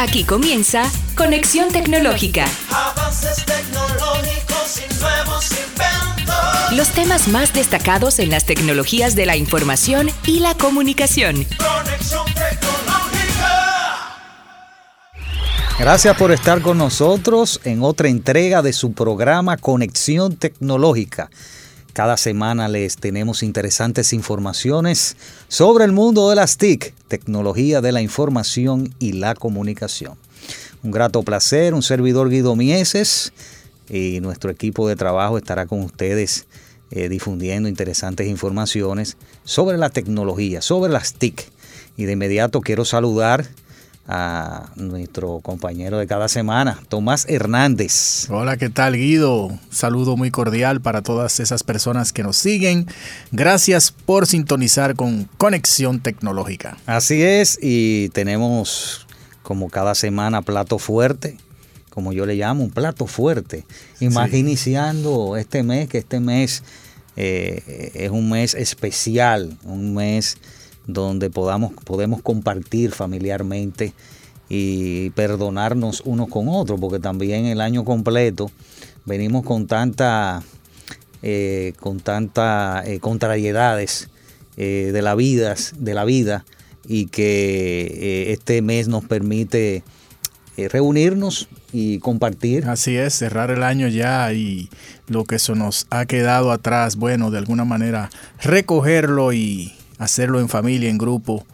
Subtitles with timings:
[0.00, 0.84] Aquí comienza
[1.16, 2.46] Conexión Tecnológica.
[2.70, 6.72] Avances tecnológicos y nuevos inventos.
[6.76, 11.44] Los temas más destacados en las tecnologías de la información y la comunicación.
[11.56, 12.68] Conexión tecnológica.
[15.80, 21.28] Gracias por estar con nosotros en otra entrega de su programa Conexión Tecnológica.
[21.92, 25.16] Cada semana les tenemos interesantes informaciones
[25.48, 30.16] sobre el mundo de las TIC, tecnología de la información y la comunicación.
[30.82, 33.32] Un grato placer, un servidor Guido Mieses
[33.88, 36.46] y nuestro equipo de trabajo estará con ustedes
[36.90, 41.50] eh, difundiendo interesantes informaciones sobre la tecnología, sobre las TIC.
[41.96, 43.46] Y de inmediato quiero saludar
[44.10, 48.26] a nuestro compañero de cada semana, Tomás Hernández.
[48.30, 49.58] Hola, ¿qué tal Guido?
[49.70, 52.86] Saludo muy cordial para todas esas personas que nos siguen.
[53.32, 56.78] Gracias por sintonizar con Conexión Tecnológica.
[56.86, 59.06] Así es, y tenemos
[59.42, 61.36] como cada semana plato fuerte,
[61.90, 63.66] como yo le llamo, un plato fuerte.
[64.00, 64.38] Y más Sí.
[64.38, 66.62] iniciando este mes, que este mes
[67.16, 70.38] eh, es un mes especial, un mes
[70.88, 73.92] donde podamos, podemos compartir familiarmente
[74.48, 78.50] y perdonarnos unos con otros, porque también el año completo
[79.04, 80.42] venimos con tanta
[81.20, 84.08] eh, con tantas eh, contrariedades
[84.56, 86.44] eh, de la vida, de la vida
[86.86, 89.82] y que este mes nos permite
[90.56, 92.66] reunirnos y compartir.
[92.66, 94.70] Así es, cerrar el año ya y
[95.08, 100.48] lo que se nos ha quedado atrás, bueno, de alguna manera recogerlo y hacerlo en
[100.48, 101.44] familia, en grupo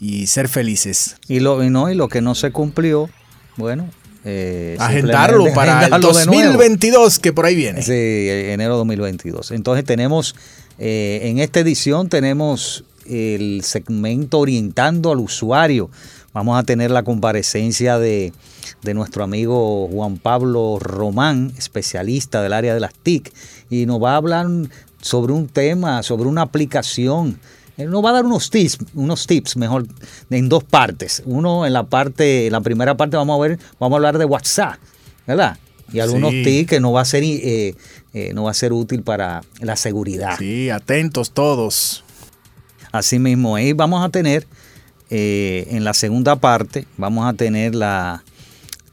[0.00, 1.16] y ser felices.
[1.28, 3.08] Y lo, y no, y lo que no se cumplió,
[3.56, 3.88] bueno,
[4.24, 6.42] eh, Agendarlo para el agendarlo de nuevo.
[6.52, 7.82] 2022 que por ahí viene.
[7.82, 9.52] Sí, enero 2022.
[9.52, 10.34] Entonces tenemos,
[10.78, 15.88] eh, en esta edición tenemos el segmento orientando al usuario.
[16.34, 18.32] Vamos a tener la comparecencia de,
[18.82, 23.32] de nuestro amigo Juan Pablo Román, especialista del área de las TIC,
[23.70, 24.46] y nos va a hablar
[25.00, 27.40] sobre un tema, sobre una aplicación.
[27.78, 29.86] Él nos va a dar unos tips, unos tips mejor,
[30.28, 31.22] en dos partes.
[31.24, 34.24] Uno en la parte, en la primera parte vamos a ver, vamos a hablar de
[34.26, 34.76] WhatsApp,
[35.26, 35.56] ¿verdad?
[35.92, 36.42] Y algunos Sí.
[36.44, 37.74] tips que no va a ser eh,
[38.12, 40.36] eh, no va a ser útil para la seguridad.
[40.38, 42.04] Sí, atentos todos.
[42.92, 44.46] Así mismo, ahí vamos a tener
[45.10, 48.22] eh, en la segunda parte, vamos a tener la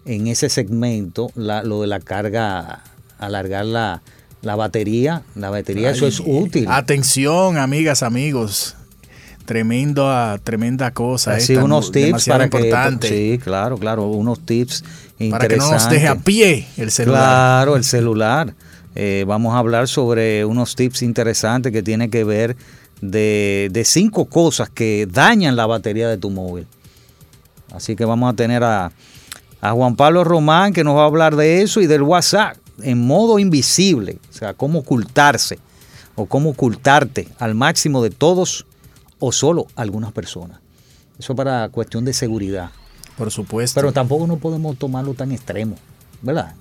[0.06, 2.84] en ese segmento la- lo de la carga,
[3.18, 4.02] alargar la,
[4.46, 5.24] la batería.
[5.36, 6.68] La batería, eso es útil.
[6.70, 8.76] Atención, amigas, amigos.
[9.46, 11.34] Tremendo, ah, tremenda cosa.
[11.34, 14.84] Así esta, unos tips para que sí, claro, claro, unos tips
[15.30, 15.84] para que no interesantes.
[15.84, 17.22] nos deje a pie el celular.
[17.22, 18.54] Claro, el celular.
[18.96, 22.56] Eh, vamos a hablar sobre unos tips interesantes que tienen que ver
[23.02, 26.66] de, de cinco cosas que dañan la batería de tu móvil.
[27.74, 28.92] Así que vamos a tener a,
[29.62, 33.06] a Juan Pablo Román que nos va a hablar de eso y del WhatsApp en
[33.06, 35.60] modo invisible, o sea, cómo ocultarse
[36.16, 38.66] o cómo ocultarte al máximo de todos
[39.20, 40.60] o solo algunas personas.
[41.20, 42.72] Eso para cuestión de seguridad.
[43.18, 43.80] Por supuesto.
[43.80, 45.78] Pero tampoco no podemos tomarlo tan extremo,
[46.22, 46.54] ¿verdad?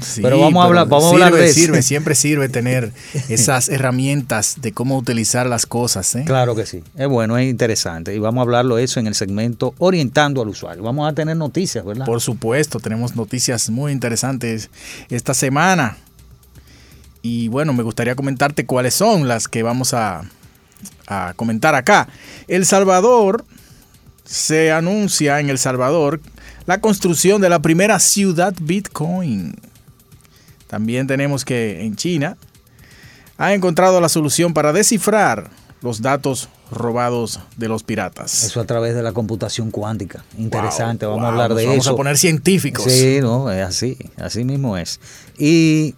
[0.00, 1.54] Sí, pero vamos a hablar, vamos sirve, a hablar de eso.
[1.54, 2.92] Sirve, siempre sirve tener
[3.28, 6.14] esas herramientas de cómo utilizar las cosas.
[6.14, 6.24] ¿eh?
[6.26, 8.14] Claro que sí, es bueno, es interesante.
[8.14, 10.82] Y vamos a hablarlo eso en el segmento Orientando al Usuario.
[10.82, 12.06] Vamos a tener noticias, ¿verdad?
[12.06, 14.70] Por supuesto, tenemos noticias muy interesantes
[15.08, 15.96] esta semana.
[17.22, 20.22] Y bueno, me gustaría comentarte cuáles son las que vamos a,
[21.06, 22.08] a comentar acá.
[22.48, 23.44] El Salvador,
[24.24, 26.20] se anuncia en El Salvador
[26.66, 29.54] la construcción de la primera ciudad Bitcoin.
[30.66, 32.36] También tenemos que en China
[33.38, 35.50] ha encontrado la solución para descifrar
[35.82, 38.44] los datos robados de los piratas.
[38.44, 40.24] Eso a través de la computación cuántica.
[40.38, 41.90] Interesante, Wow, vamos a hablar de vamos eso.
[41.90, 42.84] a poner científicos.
[42.90, 45.00] Sí, no, es así, así mismo es.
[45.36, 45.94] Y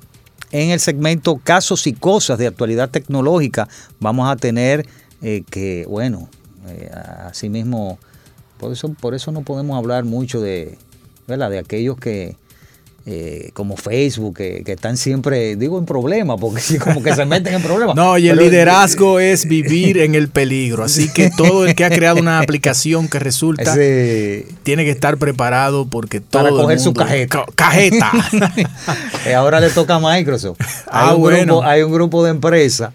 [0.50, 3.68] en el segmento casos y cosas de actualidad tecnológica
[4.00, 4.86] vamos a tener
[5.22, 6.28] eh, que, bueno,
[6.68, 6.90] eh,
[7.26, 7.98] así mismo,
[8.64, 10.78] por eso, por eso no podemos hablar mucho de,
[11.28, 11.50] ¿verdad?
[11.50, 12.36] De aquellos que,
[13.06, 17.52] eh, como Facebook, que, que están siempre, digo, en problemas, porque como que se meten
[17.52, 17.94] en problemas.
[17.96, 20.82] No, y el Pero- liderazgo es vivir en el peligro.
[20.84, 25.18] Así que todo el que ha creado una aplicación que resulta Ese- tiene que estar
[25.18, 27.44] preparado porque todo Para el coger su cajeta.
[27.44, 28.12] Ca- cajeta.
[29.26, 30.58] Eh, ahora le toca a Microsoft.
[30.60, 31.56] Hay, Ah, un bueno.
[31.56, 32.92] grupo, hay un grupo de empresas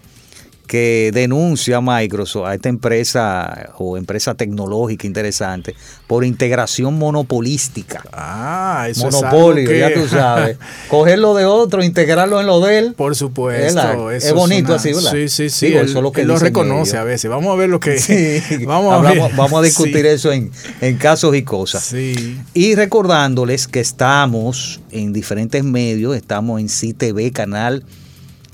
[0.70, 5.74] que denuncia a Microsoft, a esta empresa o empresa tecnológica interesante,
[6.06, 8.04] por integración monopolística.
[8.12, 10.58] Ah, eso Monopolio, es que- ya tú sabes.
[10.88, 12.94] Cogerlo de otro, integrarlo en lo de él.
[12.96, 14.12] Por supuesto.
[14.12, 15.10] Eso Es bonito así, ¿verdad?
[15.10, 15.66] Sí, sí, sí.
[15.66, 17.00] Digo, él, eso es lo que él lo reconoce ellos.
[17.00, 17.28] a veces.
[17.28, 17.98] Vamos a ver lo que.
[17.98, 18.40] Sí.
[18.64, 19.36] Vamos a Hablamos- ver.
[19.36, 20.06] vamos a discutir Sí.
[20.06, 21.82] eso en, en casos y cosas.
[21.82, 22.38] Sí.
[22.54, 27.82] Y recordándoles que estamos en diferentes medios, estamos en CTV, canal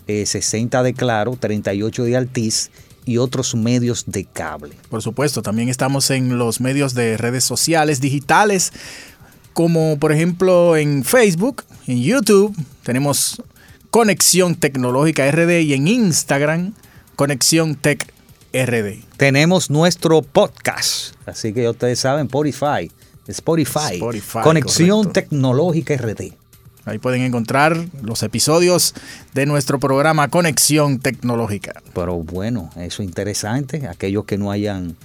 [0.06, 2.70] eh, 60 de Claro, 38 de Altiz
[3.04, 4.76] y otros medios de cable.
[4.90, 8.72] Por supuesto, también estamos en los medios de redes sociales digitales,
[9.52, 13.40] como por ejemplo en Facebook, en YouTube, tenemos
[13.90, 16.74] Conexión Tecnológica RD y en Instagram,
[17.14, 18.12] Conexión Tech
[18.52, 19.04] RD.
[19.16, 22.90] Tenemos nuestro podcast, así que ustedes saben, Spotify,
[23.26, 25.12] Spotify, Spotify, Conexión correcto.
[25.12, 26.32] Tecnológica RD.
[26.86, 28.94] Ahí pueden encontrar los episodios
[29.34, 31.82] de nuestro programa Conexión Tecnológica.
[31.92, 33.88] Pero bueno, eso es interesante.
[33.88, 34.96] Aquellos que no hayan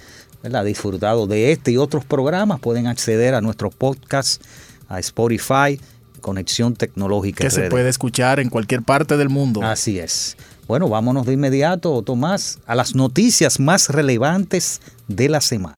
[0.44, 0.63] ¿verdad?
[0.63, 4.44] disfrutado de este y otros programas pueden acceder a nuestro podcast,
[4.89, 5.80] a Spotify,
[6.22, 9.63] Conexión Tecnológica que se puede escuchar en cualquier parte del mundo.
[9.63, 10.38] Así es.
[10.68, 15.75] Bueno, vámonos de inmediato, Tomás, a las noticias más relevantes de la semana.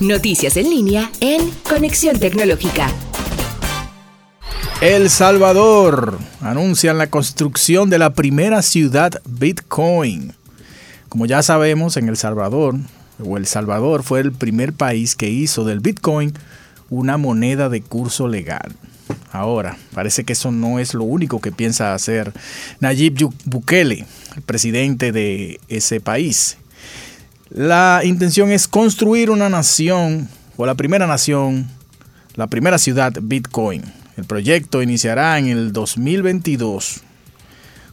[0.00, 2.88] Noticias en línea en Conexión Tecnológica.
[4.82, 10.32] El Salvador anuncian la construcción de la primera ciudad Bitcoin.
[11.08, 12.74] Como ya sabemos, en El Salvador,
[13.24, 16.34] o El Salvador fue el primer país que hizo del Bitcoin
[16.90, 18.72] una moneda de curso legal.
[19.30, 22.32] Ahora, parece que eso no es lo único que piensa hacer
[22.80, 26.56] Nayib Bukele, el presidente de ese país.
[27.50, 31.68] La intención es construir una nación, o la primera nación,
[32.34, 34.01] la primera ciudad Bitcoin.
[34.22, 37.00] El proyecto iniciará en el 2022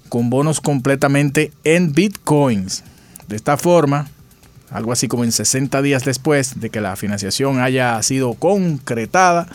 [0.09, 2.83] con bonos completamente en Bitcoins.
[3.27, 4.09] De esta forma,
[4.69, 9.47] algo así como en 60 días después de que la financiación haya sido concretada,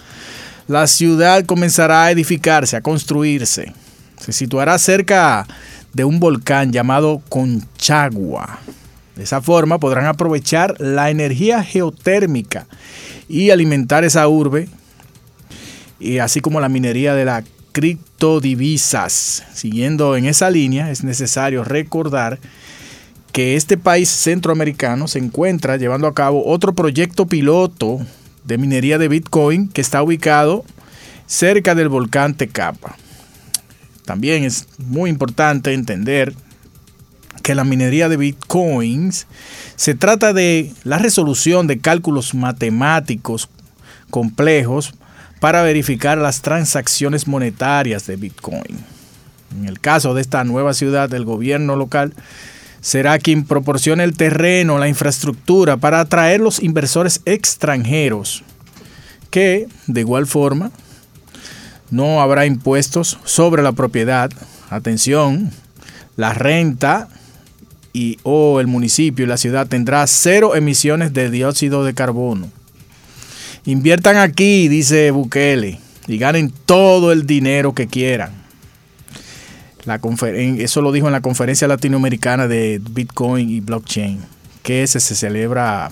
[0.66, 3.72] la ciudad comenzará a edificarse, a construirse.
[4.18, 5.46] Se situará cerca
[5.92, 8.58] de un volcán llamado Conchagua.
[9.14, 12.66] De esa forma podrán aprovechar la energía geotérmica
[13.28, 14.68] y alimentar esa urbe,
[16.00, 19.44] y así como la minería de las criptodivisas.
[19.52, 22.38] Siguiendo en esa línea, es necesario recordar
[23.32, 27.98] que este país centroamericano se encuentra llevando a cabo otro proyecto piloto
[28.44, 30.64] de minería de Bitcoin que está ubicado
[31.26, 32.96] cerca del volcán Tecapa.
[34.04, 36.34] También es muy importante entender
[37.42, 39.26] que la minería de bitcoins
[39.76, 43.48] se trata de la resolución de cálculos matemáticos
[44.10, 44.94] complejos
[45.44, 48.78] para verificar las transacciones monetarias de bitcoin.
[49.54, 52.14] En el caso de esta nueva ciudad, el gobierno local
[52.80, 58.42] será quien proporcione el terreno, la infraestructura para atraer los inversores extranjeros,
[59.28, 60.70] que de igual forma
[61.90, 64.30] no habrá impuestos sobre la propiedad.
[64.70, 65.50] Atención,
[66.16, 67.10] la renta
[67.92, 72.48] y o el municipio y la ciudad tendrá cero emisiones de dióxido de carbono.
[73.66, 78.32] Inviertan aquí, dice Bukele, y ganen todo el dinero que quieran.
[79.84, 80.00] La
[80.58, 84.20] eso lo dijo en la conferencia latinoamericana de Bitcoin y blockchain,
[84.62, 85.90] que se, se celebra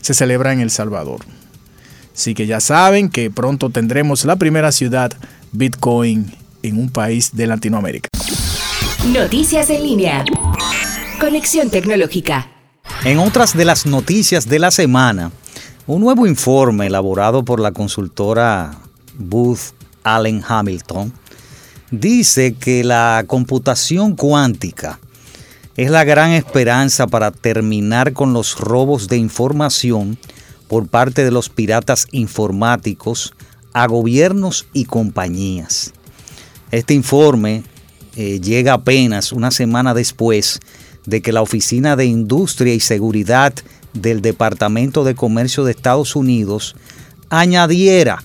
[0.00, 1.20] se celebra en El Salvador.
[2.14, 5.12] Así que ya saben que pronto tendremos la primera ciudad
[5.52, 6.32] Bitcoin
[6.62, 8.08] en un país de Latinoamérica.
[9.08, 10.24] Noticias en línea.
[11.18, 12.48] Conexión Tecnológica.
[13.04, 15.30] En otras de las noticias de la semana,
[15.86, 18.78] un nuevo informe elaborado por la consultora
[19.18, 21.12] Booth Allen Hamilton
[21.90, 24.98] dice que la computación cuántica
[25.76, 30.16] es la gran esperanza para terminar con los robos de información
[30.68, 33.34] por parte de los piratas informáticos
[33.74, 35.92] a gobiernos y compañías.
[36.70, 37.62] Este informe
[38.16, 40.60] eh, llega apenas una semana después
[41.04, 43.52] de que la Oficina de Industria y Seguridad
[43.94, 46.76] del Departamento de Comercio de Estados Unidos
[47.30, 48.22] añadiera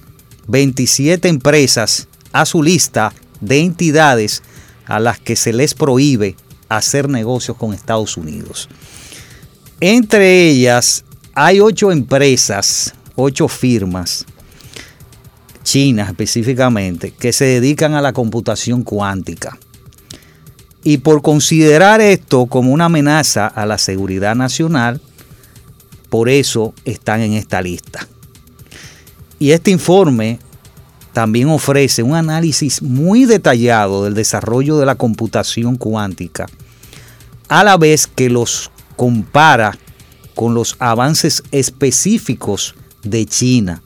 [0.47, 4.43] 27 empresas a su lista de entidades
[4.85, 6.35] a las que se les prohíbe
[6.67, 8.67] hacer negocios con Estados Unidos.
[9.79, 14.25] Entre ellas hay ocho empresas, ocho firmas,
[15.63, 19.57] chinas específicamente, que se dedican a la computación cuántica.
[20.83, 25.01] Y por considerar esto como una amenaza a la seguridad nacional,
[26.09, 28.07] por eso están en esta lista.
[29.37, 30.39] Y este informe
[31.13, 36.45] también ofrece un análisis muy detallado del desarrollo de la computación cuántica,
[37.47, 39.77] a la vez que los compara
[40.35, 43.81] con los avances específicos de China,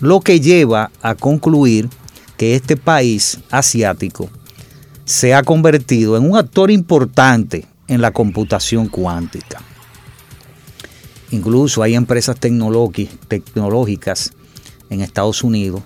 [0.00, 1.88] lo que lleva a concluir
[2.36, 4.28] que este país asiático
[5.04, 9.65] se ha convertido en un actor importante en la computación cuántica.
[11.30, 14.32] Incluso hay empresas tecnológicas
[14.90, 15.82] en Estados Unidos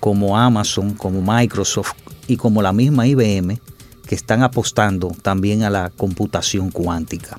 [0.00, 1.92] como Amazon, como Microsoft
[2.26, 3.58] y como la misma IBM
[4.06, 7.38] que están apostando también a la computación cuántica.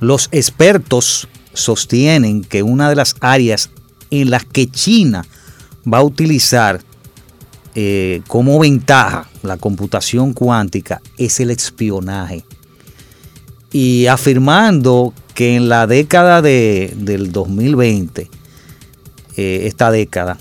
[0.00, 3.70] Los expertos sostienen que una de las áreas
[4.10, 5.24] en las que China
[5.90, 6.80] va a utilizar
[7.74, 12.44] eh, como ventaja la computación cuántica es el espionaje.
[13.70, 18.28] Y afirmando que en la década de, del 2020,
[19.36, 20.36] eh, esta década,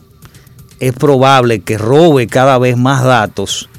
[0.80, 3.70] es probable que robe cada vez más datos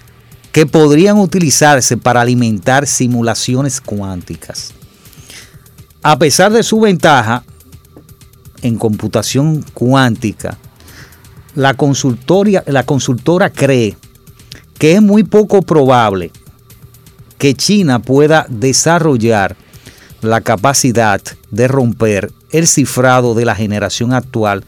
[0.53, 4.75] que podrían utilizarse para alimentar simulaciones cuánticas.
[6.05, 7.43] A pesar de su ventaja
[8.63, 10.57] en computación cuántica,
[11.57, 11.75] la,
[12.67, 13.97] la consultora cree
[14.79, 16.31] que es muy poco probable
[17.39, 19.57] que China pueda desarrollar
[20.23, 21.21] la capacidad
[21.51, 24.65] de romper el cifrado de la generación actual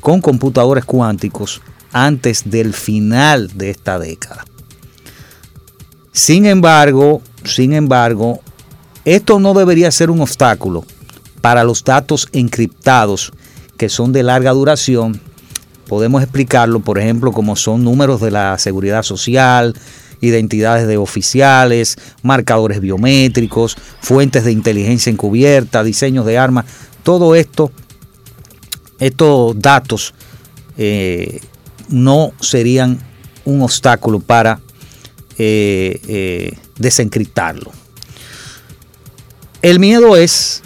[0.00, 1.60] con computadores cuánticos
[1.92, 4.44] antes del final de esta década.
[6.12, 8.40] Sin embargo, sin embargo,
[9.04, 10.84] esto no debería ser un obstáculo
[11.40, 13.32] para los datos encriptados
[13.76, 15.20] que son de larga duración.
[15.86, 19.74] Podemos explicarlo, por ejemplo, como son números de la seguridad social,
[20.20, 26.66] identidades de oficiales, marcadores biométricos, fuentes de inteligencia encubierta, diseños de armas,
[27.02, 27.70] todo esto,
[28.98, 30.14] estos datos
[30.76, 31.40] eh,
[31.88, 32.98] no serían
[33.44, 34.60] un obstáculo para
[35.38, 37.72] eh, eh, desencriptarlo.
[39.62, 40.62] El miedo es,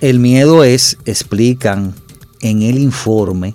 [0.00, 1.94] el miedo es, explican
[2.40, 3.54] en el informe,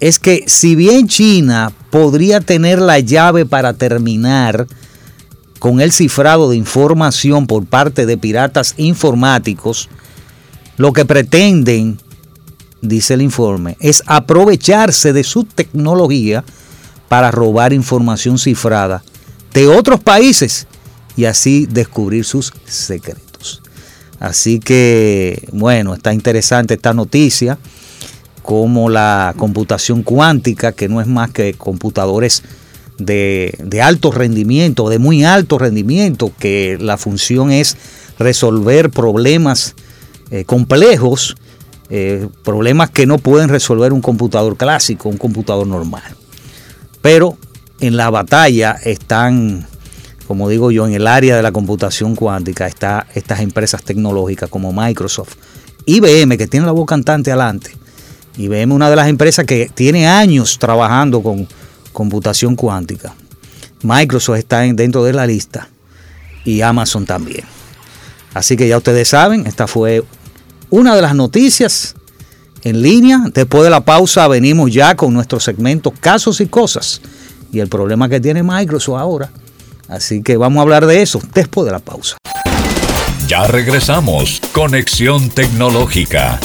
[0.00, 4.66] es que si bien China podría tener la llave para terminar
[5.58, 9.88] con el cifrado de información por parte de piratas informáticos,
[10.76, 11.98] lo que pretenden,
[12.82, 16.44] dice el informe, es aprovecharse de su tecnología
[17.08, 19.02] para robar información cifrada
[19.54, 20.66] de otros países
[21.16, 23.62] y así descubrir sus secretos.
[24.18, 27.58] Así que, bueno, está interesante esta noticia,
[28.46, 32.44] como la computación cuántica, que no es más que computadores
[32.96, 37.76] de, alto rendimiento, de muy alto rendimiento, que la función es
[38.20, 39.74] resolver problemas
[40.30, 41.34] eh, complejos,
[41.90, 46.14] eh, problemas que no pueden resolver un computador clásico, un computador normal.
[47.02, 47.36] Pero
[47.80, 49.66] en la batalla están,
[50.28, 54.72] como digo yo, en el área de la computación cuántica, está estas empresas tecnológicas como
[54.72, 55.34] Microsoft,
[55.84, 57.72] IBM, que tiene la voz cantante adelante.
[58.36, 61.48] IBM es una de las empresas que tiene años trabajando con
[61.92, 63.14] computación cuántica.
[63.82, 65.68] Microsoft está dentro de la lista
[66.44, 67.44] y Amazon también.
[68.34, 70.04] Así que ya ustedes saben, esta fue
[70.70, 71.94] una de las noticias
[72.62, 73.24] en línea.
[73.32, 77.00] Después de la pausa venimos ya con nuestro segmento Casos y Cosas
[77.52, 79.30] y el problema que tiene Microsoft ahora.
[79.88, 82.16] Así que vamos a hablar de eso después de la pausa.
[83.28, 84.40] Ya regresamos.
[84.52, 86.38] Conexión Tecnológica.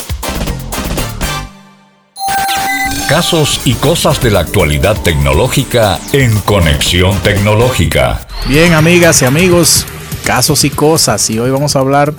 [3.12, 8.25] Casos y cosas de la actualidad tecnológica en Conexión Tecnológica.
[8.48, 9.86] Bien, amigas y amigos,
[10.24, 11.30] casos y cosas.
[11.30, 12.13] Y hoy vamos a hablar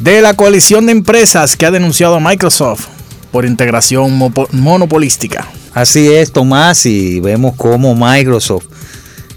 [0.00, 2.86] de la coalición de empresas que ha denunciado a Microsoft
[3.30, 4.18] por integración
[4.52, 5.48] monopolística.
[5.74, 8.64] Así es, Tomás, y vemos cómo Microsoft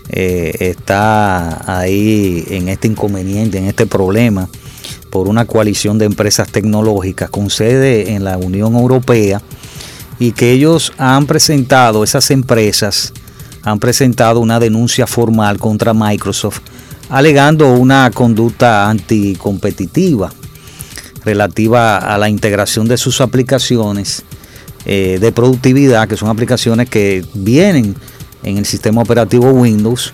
[0.08, 4.48] eh, está ahí en este inconveniente, en este problema,
[5.10, 9.42] por una coalición de empresas tecnológicas con sede en la Unión Europea
[10.20, 13.14] y que ellos han presentado, esas empresas
[13.64, 16.62] han presentado una denuncia formal contra Microsoft
[17.10, 20.32] alegando una conducta anticompetitiva
[21.26, 24.24] relativa a la integración de sus aplicaciones
[24.86, 27.96] eh, de productividad, que son aplicaciones que vienen
[28.44, 30.14] en el sistema operativo Windows.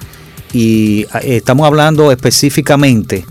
[0.54, 3.26] Y eh, estamos hablando específicamente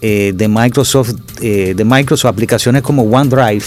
[0.00, 3.64] eh, de Microsoft, de Microsoft, aplicaciones como OneDrive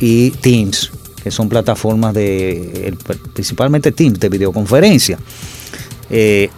[0.00, 0.92] y Teams,
[1.30, 2.94] son plataformas de,
[3.32, 5.18] principalmente Teams, de videoconferencia.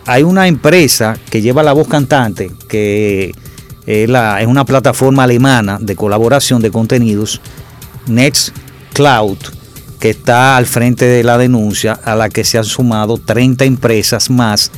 [0.06, 3.32] hay una empresa que lleva la voz cantante, que
[3.86, 7.40] es, la, es una plataforma alemana de colaboración de contenidos,
[8.06, 9.38] Nextcloud,
[9.98, 14.30] que está al frente de la denuncia, a la que se han sumado 30 empresas
[14.30, 14.70] más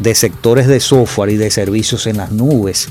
[0.00, 2.88] de sectores de software y de servicios en las nubes.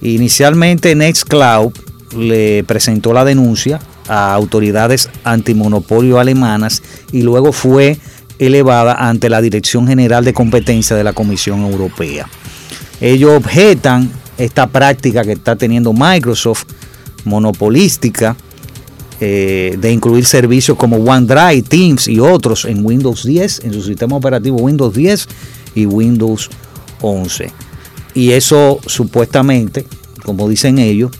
[0.00, 1.72] Inicialmente Nextcloud
[2.16, 3.80] le presentó la denuncia
[4.10, 7.96] a autoridades antimonopolio alemanas y luego fue
[8.40, 12.28] elevada ante la Dirección General de Competencia de la Comisión Europea.
[13.00, 16.64] Ellos objetan esta práctica que está teniendo Microsoft
[17.24, 18.36] monopolística
[19.20, 24.16] eh, de incluir servicios como OneDrive, Teams y otros en Windows 10, en su sistema
[24.16, 25.28] operativo Windows 10
[25.76, 26.50] y Windows
[27.00, 27.52] 11.
[28.14, 29.86] Y eso supuestamente,
[30.24, 31.12] como dicen ellos,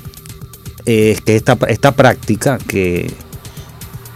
[0.91, 3.13] es que esta, esta práctica que,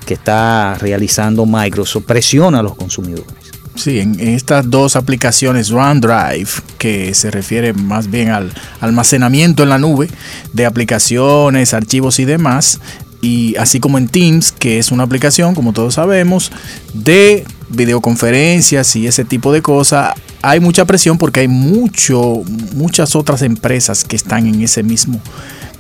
[0.07, 3.45] que está realizando Microsoft presiona a los consumidores.
[3.77, 9.79] Sí, en estas dos aplicaciones OneDrive, que se refiere más bien al almacenamiento en la
[9.79, 10.09] nube
[10.53, 12.81] de aplicaciones, archivos y demás,
[13.21, 16.53] y así como en Teams, que es una aplicación, como todos sabemos,
[16.93, 20.13] de videoconferencias y ese tipo de cosas,
[20.43, 22.43] hay mucha presión porque hay mucho,
[22.75, 25.21] muchas otras empresas que están en ese mismo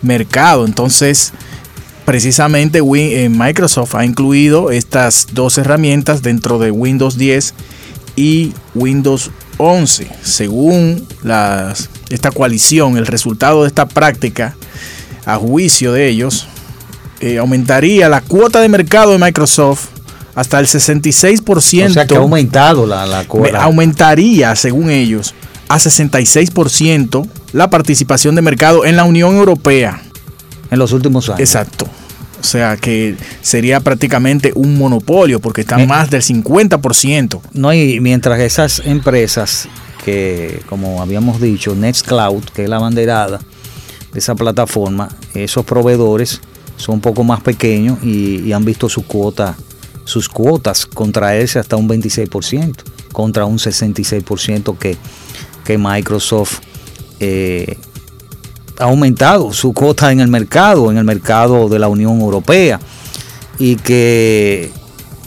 [0.04, 0.64] mercado.
[0.64, 1.32] Entonces,
[2.04, 7.54] precisamente eh, Microsoft ha incluido estas dos herramientas dentro de Windows 10
[8.16, 10.08] y Windows 11.
[10.23, 14.56] Según las, esta coalición, el resultado de esta práctica,
[15.26, 16.46] a juicio de ellos,
[17.20, 19.87] eh, aumentaría la cuota de mercado de Microsoft
[20.34, 21.87] hasta el 66%.
[21.87, 23.62] O sea que ha aumentado la, la cuota.
[23.62, 25.34] Aumentaría, según ellos,
[25.68, 30.02] a 66% la participación de mercado en la Unión Europea.
[30.73, 31.38] En los últimos años.
[31.40, 31.87] Exacto.
[32.40, 37.40] O sea que sería prácticamente un monopolio porque está eh, más del 50%.
[37.52, 39.68] No, y mientras esas empresas
[40.04, 43.38] que, como habíamos dicho, Nextcloud, que es la banderada
[44.12, 46.40] de esa plataforma, esos proveedores
[46.76, 49.54] son un poco más pequeños y, han visto su cuota,
[50.04, 52.75] sus cuotas contraerse hasta un 26%
[53.12, 54.96] contra un 66% que,
[55.64, 56.58] que Microsoft
[57.25, 57.78] eh,
[58.78, 62.81] ha aumentado su cuota en el mercado, en el mercado de la Unión Europea,
[63.59, 64.71] y que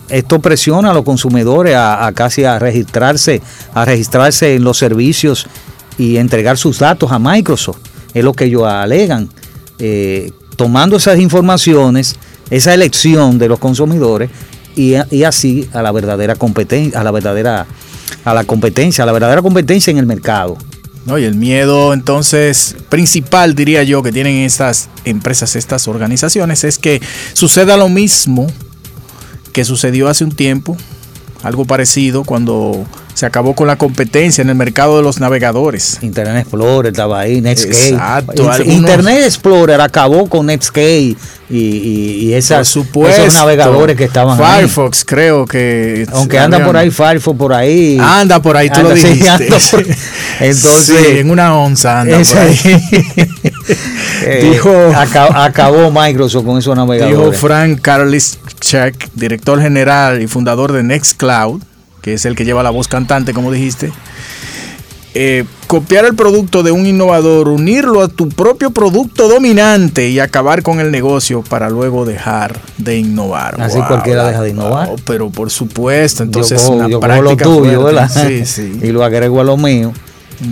[0.09, 3.41] esto presiona a los consumidores a, casi a registrarse,
[3.73, 5.47] a registrarse en los servicios
[5.97, 7.79] y entregar sus datos a Microsoft.
[8.13, 9.29] Es lo que ellos alegan.
[9.79, 12.15] Eh, tomando esas informaciones,
[12.49, 14.29] esa elección de los consumidores
[14.75, 17.65] y, y así a la verdadera competencia, a la verdadera
[18.25, 20.57] a la competencia, a la verdadera competencia en el mercado.
[21.07, 21.93] No, y el miedo.
[21.93, 27.01] Entonces principal, diría yo, que tienen estas empresas, estas organizaciones, es que
[27.33, 28.45] suceda lo mismo
[29.53, 30.77] que sucedió hace un tiempo,
[31.43, 32.85] algo parecido cuando
[33.17, 35.97] se acabó con la competencia en el mercado de los navegadores.
[36.03, 37.89] Internet Explorer estaba ahí, Netscape.
[37.89, 38.63] Exacto.
[38.63, 41.15] Internet Explorer acabó con Netscape
[41.49, 46.05] y, y, esas, esos navegadores que estaban Firefox creo que...
[46.11, 47.97] Aunque anda por ahí Firefox por ahí.
[47.99, 49.47] Anda por ahí, tú lo dijiste.
[50.39, 51.17] entonces...
[51.17, 52.55] en una onza anda por ahí.
[54.23, 57.17] Eh, dijo, acabó, Microsoft con esos navegadores.
[57.17, 61.61] Dijo Frank Karliczek, director general y fundador de Nextcloud,
[62.07, 63.91] que es el que lleva la voz cantante, como dijiste.
[65.13, 70.63] Eh, copiar el producto de un innovador, unirlo a tu propio producto dominante y acabar
[70.63, 73.59] con el negocio para luego dejar de innovar.
[73.59, 74.91] Así cualquiera deja de innovar.
[75.05, 78.09] pero por supuesto, entonces yo cojo, yo lo tuyo, ¿verdad?
[78.25, 78.79] Sí, sí.
[78.81, 79.91] y lo agrego a lo mío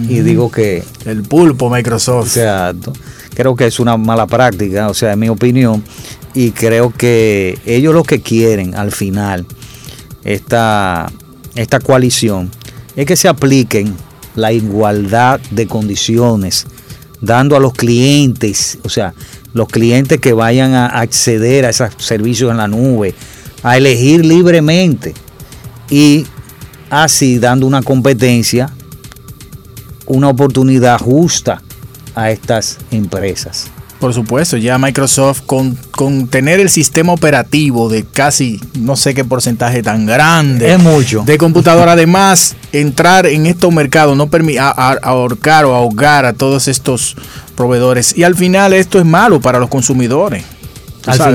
[0.10, 2.36] y digo que el pulpo Microsoft.
[2.36, 2.92] Exacto.
[3.34, 5.82] Creo que es una mala práctica, o sea, en mi opinión,
[6.34, 9.46] y creo que ellos lo que quieren al final
[10.26, 11.10] esta
[11.56, 12.52] esta coalición
[12.96, 13.96] es que se apliquen
[14.36, 16.68] la igualdad de condiciones,
[17.22, 19.14] dando a los clientes, o sea,
[19.54, 23.16] los clientes que vayan a acceder a esos servicios en la nube,
[23.64, 25.14] a elegir libremente
[25.90, 26.26] y
[26.90, 28.70] así dando una competencia,
[30.06, 31.62] una oportunidad justa
[32.16, 33.72] a estas empresas.
[34.00, 39.24] Por supuesto, ya Microsoft con, con, tener el sistema operativo de casi no sé qué
[39.24, 41.24] porcentaje tan grande es mucho.
[41.26, 47.16] de computadora, además entrar en estos mercados no permite ahorcar o ahogar a todos estos
[47.56, 50.44] proveedores y al final esto es malo para los consumidores.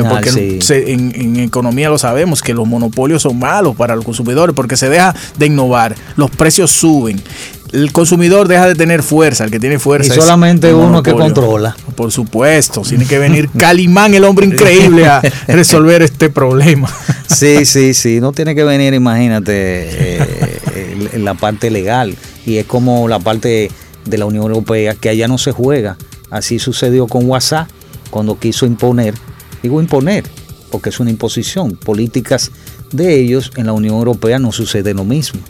[0.08, 4.76] porque en, en, economía lo sabemos que los monopolios son malos para los consumidores porque
[4.76, 7.22] se deja de innovar, los precios suben
[7.72, 10.14] el consumidor deja de tener fuerza, el que tiene fuerza.
[10.14, 11.76] Y solamente uno que controla.
[11.94, 16.88] Por supuesto, tiene que venir Calimán, el hombre increíble, a resolver este problema.
[17.30, 22.16] Sí, sí, sí, no tiene que venir, imagínate, eh, en la parte legal.
[22.44, 23.70] Y es como la parte
[24.04, 25.96] de la Unión Europea, que allá no se juega.
[26.28, 27.68] Así sucedió con WhatsApp,
[28.10, 29.14] cuando quiso imponer,
[29.62, 30.24] digo imponer,
[30.72, 32.50] porque es una imposición, políticas
[32.90, 35.40] de ellos en la Unión Europea no sucede lo mismo.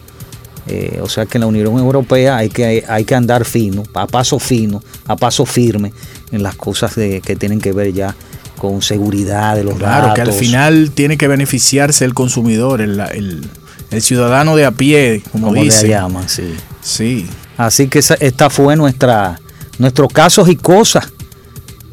[0.73, 4.07] Eh, o sea que en la Unión Europea hay que, hay que andar fino, a
[4.07, 5.93] paso fino, a paso firme
[6.31, 8.15] en las cosas de- que tienen que ver ya
[8.57, 10.15] con seguridad de los Claro, datos.
[10.15, 13.45] que al final tiene que beneficiarse el consumidor, el, el-
[13.91, 15.89] el ciudadano de a pie, como, como le dice.
[15.89, 16.55] llaman, sí.
[16.83, 17.27] Sí.
[17.57, 19.41] Así que esa- esta fue nuestra,
[19.79, 21.09] nuestros casos y cosas,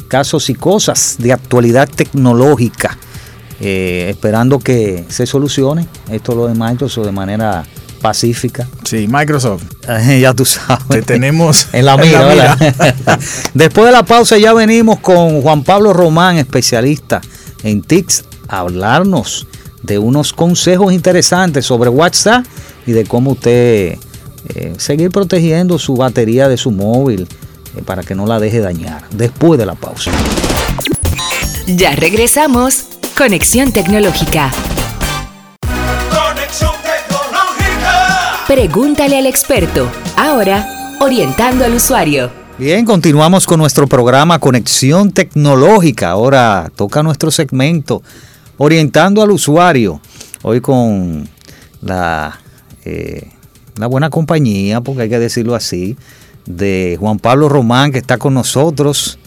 [0.07, 2.95] casos y cosas de actualidad tecnológica,
[3.59, 7.65] eh, esperando que se solucione esto lo de Microsoft de manera
[7.97, 8.67] pacífica.
[8.83, 9.63] Sí, Microsoft.
[9.88, 10.88] Eh, ya tú sabes.
[10.89, 12.57] Te tenemos En la en mira.
[13.53, 17.21] Después de la pausa ya venimos con Juan Pablo Román, especialista
[17.63, 19.47] en TICS, a hablarnos
[19.83, 22.45] de unos consejos interesantes sobre WhatsApp
[22.86, 23.97] y de cómo usted
[24.55, 27.27] eh, seguir protegiendo su batería de su móvil
[27.75, 29.03] eh, para que no la deje dañar.
[29.12, 30.12] Después de la pausa.
[31.67, 32.86] Ya regresamos.
[33.15, 34.51] Conexión tecnológica.
[38.47, 39.89] Pregúntale al experto.
[40.15, 42.31] Ahora, orientando al usuario.
[42.57, 46.10] Bien, continuamos con nuestro programa Conexión Tecnológica.
[46.12, 48.01] Ahora toca nuestro segmento
[48.57, 50.01] Orientando al Usuario.
[50.41, 51.27] Hoy con
[51.81, 52.39] la,
[52.86, 53.27] eh,
[53.75, 55.95] la buena compañía, porque hay que decirlo así,
[56.45, 59.19] de Juan Pablo Román, que está con nosotros.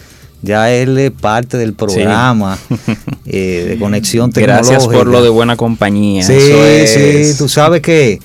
[0.42, 2.56] Ya él es parte del programa
[3.26, 4.70] eh, de Conexión Tecnológica.
[4.72, 6.24] Gracias por lo de buena compañía.
[6.24, 8.18] Sí, Eso es- sí, tú sabes que,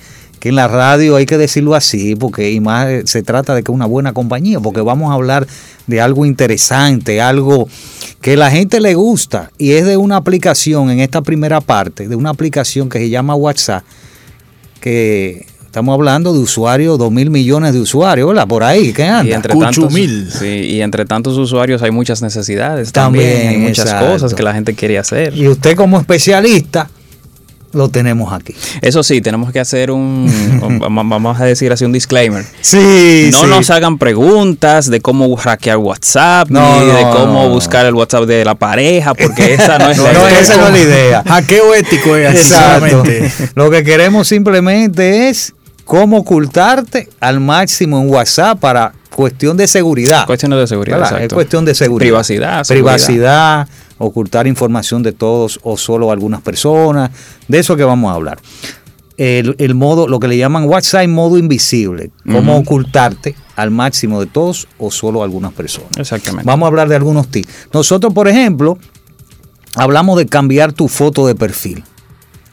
[0.46, 3.64] que en la radio hay que decirlo así, porque y más eh, se trata de
[3.64, 5.44] que una buena compañía, porque vamos a hablar
[5.88, 7.68] de algo interesante, algo
[8.20, 12.14] que la gente le gusta, y es de una aplicación en esta primera parte, de
[12.14, 13.82] una aplicación que se llama WhatsApp,
[14.80, 18.46] que estamos hablando de usuarios, dos mil millones de usuarios, ¿verdad?
[18.46, 19.34] Por ahí, ¿qué Y anda?
[19.34, 24.12] entre, tantos, sí, y entre tantos usuarios hay muchas necesidades También, también, hay muchas exacto.
[24.12, 25.36] cosas que la gente quiere hacer.
[25.36, 26.88] Y usted como especialista
[27.76, 28.54] lo tenemos aquí.
[28.80, 30.28] Eso sí, tenemos que hacer un,
[30.80, 32.44] vamos a decir así, un disclaimer.
[32.60, 33.46] Sí, No sí.
[33.48, 37.48] nos hagan preguntas de cómo hackear WhatsApp, No, ni de no, cómo no.
[37.50, 40.40] buscar el WhatsApp de la pareja, porque esa no es No, la no, idea.
[40.40, 41.22] esa no es la idea.
[41.28, 43.02] Hackeo ético es así Exacto.
[43.54, 45.52] Lo que queremos simplemente es
[45.84, 50.26] cómo ocultarte al máximo en WhatsApp para cuestión de seguridad.
[50.26, 51.10] Cuestiones de seguridad, ¿Verdad?
[51.12, 51.34] Es exacto.
[51.36, 52.06] cuestión de seguridad.
[52.08, 52.94] Privacidad, seguridad.
[52.96, 57.10] Privacidad, ocultar información de todos o solo algunas personas.
[57.48, 58.38] De eso que vamos a hablar.
[59.16, 62.10] El, el modo, lo que le llaman WhatsApp modo invisible.
[62.30, 65.96] Cómo ocultarte al máximo de todos o solo algunas personas.
[65.96, 66.46] Exactamente.
[66.46, 67.68] Vamos a hablar de algunos tips.
[67.72, 68.78] Nosotros, por ejemplo,
[69.74, 71.82] hablamos de cambiar tu foto de perfil.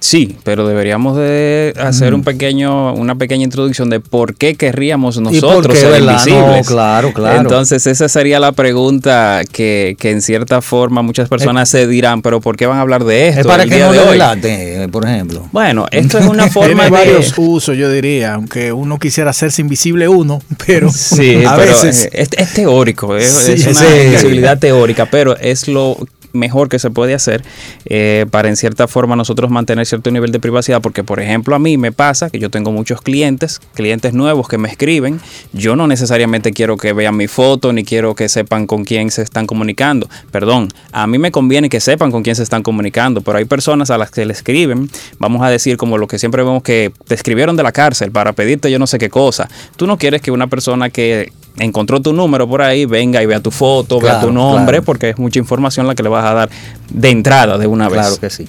[0.04, 5.74] Sí, pero deberíamos de hacer un pequeño, una pequeña introducción de por qué querríamos nosotros
[5.74, 6.12] qué, ser verdad?
[6.12, 6.58] invisibles.
[6.58, 7.40] No, claro, claro.
[7.40, 12.42] Entonces esa sería la pregunta que, que en cierta forma muchas personas se dirán, pero
[12.42, 13.40] ¿por qué van a hablar de esto?
[13.40, 14.20] Es para el que día no de hoy?
[14.44, 15.48] eh, por ejemplo.
[15.54, 16.90] Bueno, esto es una forma Tiene de...
[16.90, 22.08] varios usos, yo diría, aunque uno quisiera hacerse invisible uno, pero Sí, a pero veces
[22.08, 23.86] eh, es, es teórico, es, Sí, es una sí.
[24.08, 25.96] invisibilidad teórica, pero es lo
[26.34, 27.44] mejor que se puede hacer
[27.86, 31.60] eh, para en cierta forma nosotros mantener cierto nivel de privacidad, porque por ejemplo a
[31.60, 35.22] mí me pasa que yo tengo muchos clientes, clientes nuevos que me escriben,
[35.54, 39.22] yo no necesariamente quiero que vean mi foto ni quiero que sepan con quién se
[39.22, 43.38] están comunicando, perdón, a mí me conviene que sepan con quién se están comunicando, pero
[43.38, 46.64] hay personas a las que le escriben, vamos a decir como lo que siempre vemos
[46.64, 49.98] que te escribieron de la cárcel para pedirte yo no sé qué cosa, tú no
[49.98, 54.00] quieres que una persona que encontró tu número por ahí venga y vea tu foto,
[54.00, 54.84] vea tu nombre, claro.
[54.84, 56.50] porque es mucha información la que le vas a dar
[56.90, 58.00] de entrada de una vez.
[58.00, 58.48] Claro que sí.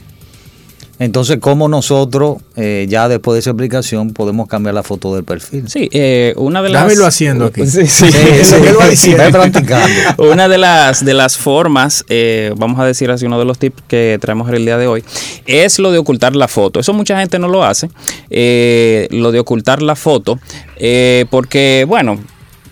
[1.00, 5.68] Entonces, ¿cómo nosotros, eh, ya después de esa aplicación, podemos cambiar la foto del perfil?
[5.68, 6.82] Sí, eh, una de las...
[6.82, 7.66] Dámelo haciendo aquí.
[7.66, 8.10] Sí, sí.
[8.12, 9.14] Sí.
[10.18, 13.82] Una de las, de las formas, eh, vamos a decir así, uno de los tips
[13.88, 15.02] que traemos el día de hoy,
[15.46, 16.78] es lo de ocultar la foto.
[16.78, 17.90] Eso mucha gente no lo hace,
[18.30, 20.38] eh, lo de ocultar la foto,
[20.76, 22.20] eh, porque, bueno,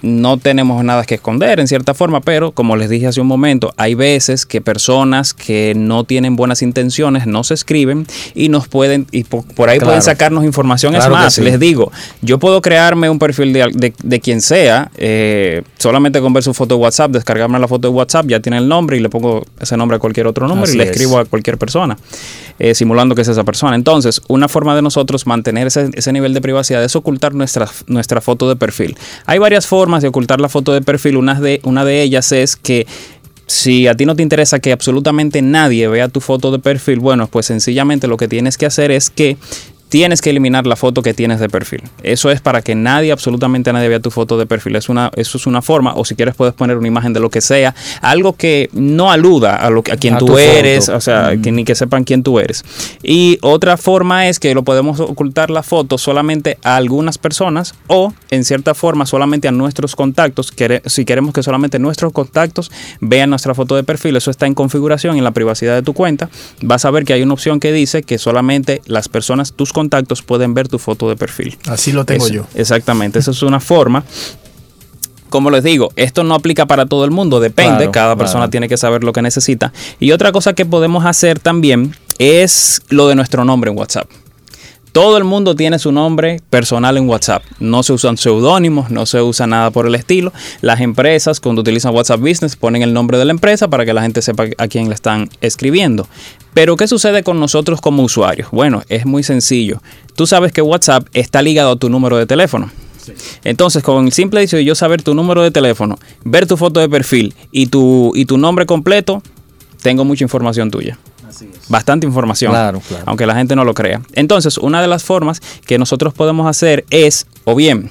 [0.02, 3.72] no tenemos nada que esconder en cierta forma, pero como les dije hace un momento,
[3.76, 9.24] hay veces que personas que no tienen buenas intenciones nos escriben y nos pueden, y
[9.24, 9.90] por, por ahí Claro.
[9.90, 10.92] pueden sacarnos información.
[10.94, 11.42] Claro es más, sí.
[11.42, 16.32] les digo, yo puedo crearme un perfil de, de- de quien sea, eh, solamente con
[16.32, 19.00] ver su foto de WhatsApp, descargarme la foto de WhatsApp, ya tiene el nombre y
[19.00, 20.90] le pongo ese nombre a cualquier otro número Así y le es.
[20.90, 21.96] escribo a cualquier persona,
[22.58, 23.76] eh, simulando que es esa persona.
[23.76, 28.20] Entonces, una forma de nosotros mantener ese, ese nivel de privacidad es ocultar nuestra, nuestra
[28.20, 28.96] foto de perfil.
[29.26, 32.56] Hay varias formas de ocultar la foto de perfil, una de, una de ellas es
[32.56, 32.86] que
[33.46, 37.26] si a ti no te interesa que absolutamente nadie vea tu foto de perfil, bueno,
[37.26, 39.36] pues sencillamente lo que tienes que hacer es que
[39.92, 41.82] tienes que eliminar la foto que tienes de perfil.
[42.02, 44.74] Eso es para que nadie, absolutamente nadie vea tu foto de perfil.
[44.76, 47.28] Es una, eso es una forma, o si quieres puedes poner una imagen de lo
[47.28, 50.96] que sea, algo que no aluda a, lo, que- a quien A tú eres, foto.
[50.96, 52.64] o sea, que ni que sepan quién tú eres.
[53.02, 58.14] Y otra forma es que lo podemos ocultar la foto solamente a algunas personas o,
[58.30, 60.54] en cierta forma, solamente a nuestros contactos.
[60.86, 62.70] Si queremos que solamente nuestros contactos
[63.02, 66.30] vean nuestra foto de perfil, eso está en configuración en la privacidad de tu cuenta.
[66.62, 69.81] Vas a ver que hay una opción que dice que solamente las personas, tus contactos,
[70.22, 71.56] pueden ver tu foto de perfil.
[71.66, 72.46] Así lo tengo Eso- yo.
[72.54, 74.04] Exactamente, esa es una forma.
[75.30, 78.50] Como les digo, esto no aplica para todo el mundo, depende, Claro, cada persona claro.
[78.50, 79.72] tiene que saber lo que necesita.
[79.98, 84.08] Y otra cosa que podemos hacer también es lo de nuestro nombre en WhatsApp.
[84.92, 87.42] Todo el mundo tiene su nombre personal en WhatsApp.
[87.58, 90.34] No se usan seudónimos, no se usa nada por el estilo.
[90.60, 94.02] Las empresas, cuando utilizan WhatsApp Business, ponen el nombre de la empresa para que la
[94.02, 96.06] gente sepa a quién le están escribiendo.
[96.52, 98.50] Pero, ¿qué sucede con nosotros como usuarios?
[98.50, 99.80] Bueno, es muy sencillo.
[100.14, 102.70] Tú sabes que WhatsApp está ligado a tu número de teléfono.
[103.44, 106.80] Entonces, con el simple hecho de yo saber tu número de teléfono, ver tu foto
[106.80, 109.22] de perfil y tu, y tu nombre completo,
[109.80, 110.98] tengo mucha información tuya.
[111.68, 112.52] Bastante información.
[112.52, 113.04] Claro, claro.
[113.06, 114.02] Aunque la gente no lo crea.
[114.12, 117.90] Entonces, una de las formas que nosotros podemos hacer es, o bien,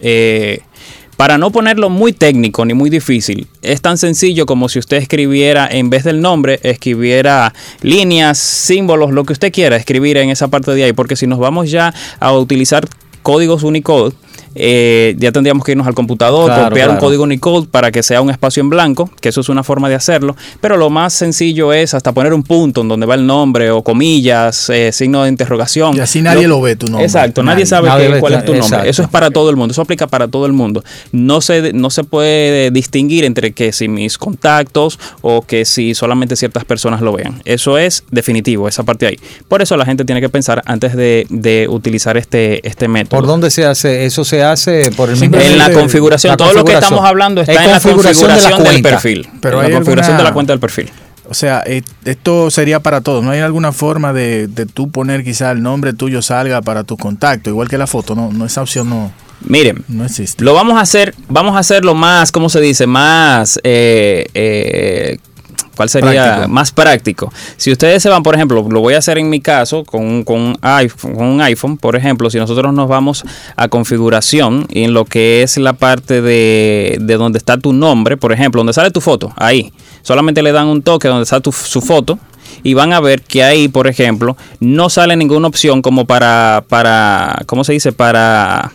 [0.00, 0.60] eh,
[1.16, 5.68] para no ponerlo muy técnico ni muy difícil, es tan sencillo como si usted escribiera,
[5.68, 10.72] en vez del nombre, escribiera líneas, símbolos, lo que usted quiera escribir en esa parte
[10.72, 10.92] de ahí.
[10.92, 12.86] Porque si nos vamos ya a utilizar
[13.22, 14.14] códigos Unicode,
[14.54, 18.20] eh, ya tendríamos que irnos al computador, Claro, copiar un código Unicode para que sea
[18.20, 21.72] un espacio en blanco, que eso es una forma de hacerlo, pero lo más sencillo
[21.72, 25.28] es hasta poner un punto en donde va el nombre o comillas, eh, signo de
[25.28, 25.96] interrogación.
[25.96, 27.04] Y así nadie lo ve tu nombre.
[27.04, 27.66] Exacto, nadie, Nadie.
[27.66, 28.66] sabe Nadie cuál es tu nombre.
[28.66, 28.88] exacto.
[28.90, 30.82] Eso es para todo el mundo, eso aplica para todo el mundo.
[31.12, 36.36] No se, no se puede distinguir entre que si mis contactos o que si solamente
[36.36, 37.40] ciertas personas lo vean.
[37.44, 39.18] Eso es definitivo, esa parte ahí.
[39.48, 43.18] Por eso la gente tiene que pensar antes de, de utilizar este, este método.
[43.20, 44.04] ¿Por dónde se hace?
[44.04, 47.40] Eso se hace por el mismo En la configuración, la todo lo que estamos hablando
[47.40, 48.90] está Es en la configuración de la configuración del cuenta.
[48.90, 49.28] perfil.
[49.40, 50.90] Pero en la configuración alguna- de la cuenta del perfil.
[51.30, 53.22] O sea, eh, esto sería para todos.
[53.22, 56.96] ¿No hay alguna forma de, de tú poner quizá el nombre tuyo salga para tu
[56.96, 57.50] contacto?
[57.50, 60.42] Igual que la foto, no, no esa opción no, Miren, no existe.
[60.42, 62.86] Lo vamos a hacer, vamos a hacerlo más, ¿cómo se dice?
[62.88, 65.18] Más, eh, eh,
[65.78, 66.24] ¿cuál sería?
[66.24, 66.48] Práctico.
[66.48, 67.32] Más práctico.
[67.56, 70.24] Si ustedes se van, por ejemplo, lo voy a hacer en mi caso con, un-
[70.24, 73.24] con, un iPhone, con un iPhone, por ejemplo, si nosotros nos vamos
[73.56, 78.16] a configuración y en lo que es la parte de, de donde está tu nombre,
[78.16, 81.52] por ejemplo, donde sale tu foto, ahí, solamente le dan un toque donde está tu,
[81.52, 82.18] su foto.
[82.64, 87.42] Y van a ver que ahí, por ejemplo, no sale ninguna opción como para, para,
[87.46, 87.92] ¿cómo se dice?
[87.92, 88.72] Para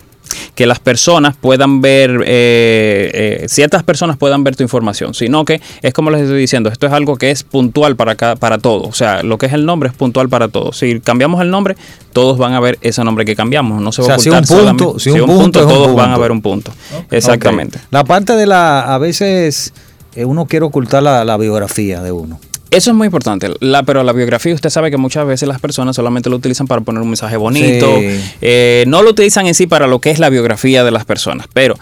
[0.55, 5.61] que las personas puedan ver, eh, eh, ciertas personas puedan ver tu información, sino que
[5.81, 8.83] es como les estoy diciendo, esto es algo que es puntual para, cada, para todo,
[8.83, 10.77] o sea, lo que es el nombre es puntual para todos.
[10.77, 11.75] Si cambiamos el nombre,
[12.13, 14.29] todos van a ver ese nombre que cambiamos, no se va O sea, a si
[14.29, 16.71] ocultar un punto- solamente- si un punto un todos van a ver un punto.
[17.11, 17.79] Exactamente.
[17.91, 19.73] La parte de la, a veces
[20.15, 22.39] eh, uno quiere ocultar la, la biografía de uno.
[22.73, 25.95] Eso es muy importante, la, pero la biografía usted sabe que muchas veces las personas
[25.95, 28.19] solamente lo utilizan para poner un mensaje bonito, Sí.
[28.41, 31.47] eh, no lo utilizan en sí para lo que es la biografía de las personas,
[31.53, 31.75] pero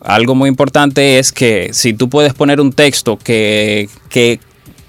[0.00, 4.38] algo muy importante es que si tú puedes poner un texto que, que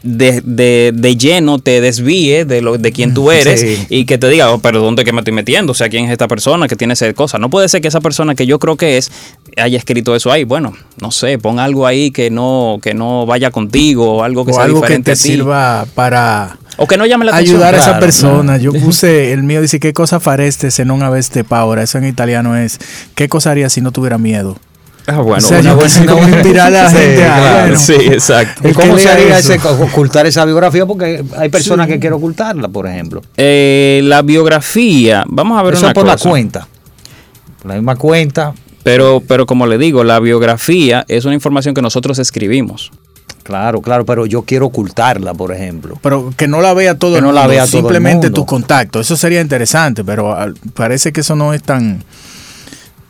[0.04, 3.86] de, de- de lleno te desvíe de lo de quién tú eres Sí.
[3.90, 5.72] y que te diga, oh, pero ¿dónde que me estoy metiendo?
[5.72, 7.38] O sea, ¿quién es esta persona que tiene esa cosa?
[7.38, 9.12] No puede ser que esa persona que yo creo que es
[9.58, 10.44] haya escrito eso ahí.
[10.44, 14.52] Bueno, no sé, pon algo ahí que no, que no vaya contigo o algo que
[14.52, 15.22] o sea algo que diferente te a ti.
[15.22, 17.58] sirva para O que no llame la atención.
[17.58, 18.58] ayudar a esa Claro, persona.
[18.58, 21.84] Yo puse el mío, dice, ¿qué cosa fareste se non aveste paura?
[21.84, 22.80] Eso en italiano es,
[23.14, 24.58] ¿qué cosa haría si no tuviera miedo?
[25.08, 27.60] Ah, bueno, o sea, una buena- como inspirar a la Sí, gente a, claro.
[27.62, 28.68] bueno, Sí, exacto.
[28.70, 30.86] ¿Y cómo se haría ese, ocultar esa biografía?
[30.86, 33.22] Porque hay personas que quieren ocultarla, por ejemplo.
[33.38, 36.16] Eh, la biografía, vamos a ver Eso una es por cosa.
[36.26, 36.68] la cuenta.
[37.62, 38.54] Por la misma cuenta.
[38.84, 42.92] Pero, pero como le digo, la biografía es una información que nosotros escribimos.
[43.44, 45.98] Claro, claro, pero yo quiero ocultarla, por ejemplo.
[46.02, 48.42] Pero que no la vea todo Que el no mundo, la vea simplemente mundo.
[48.42, 49.00] tu contacto.
[49.00, 52.04] Eso sería interesante, pero al- parece que eso no es tan,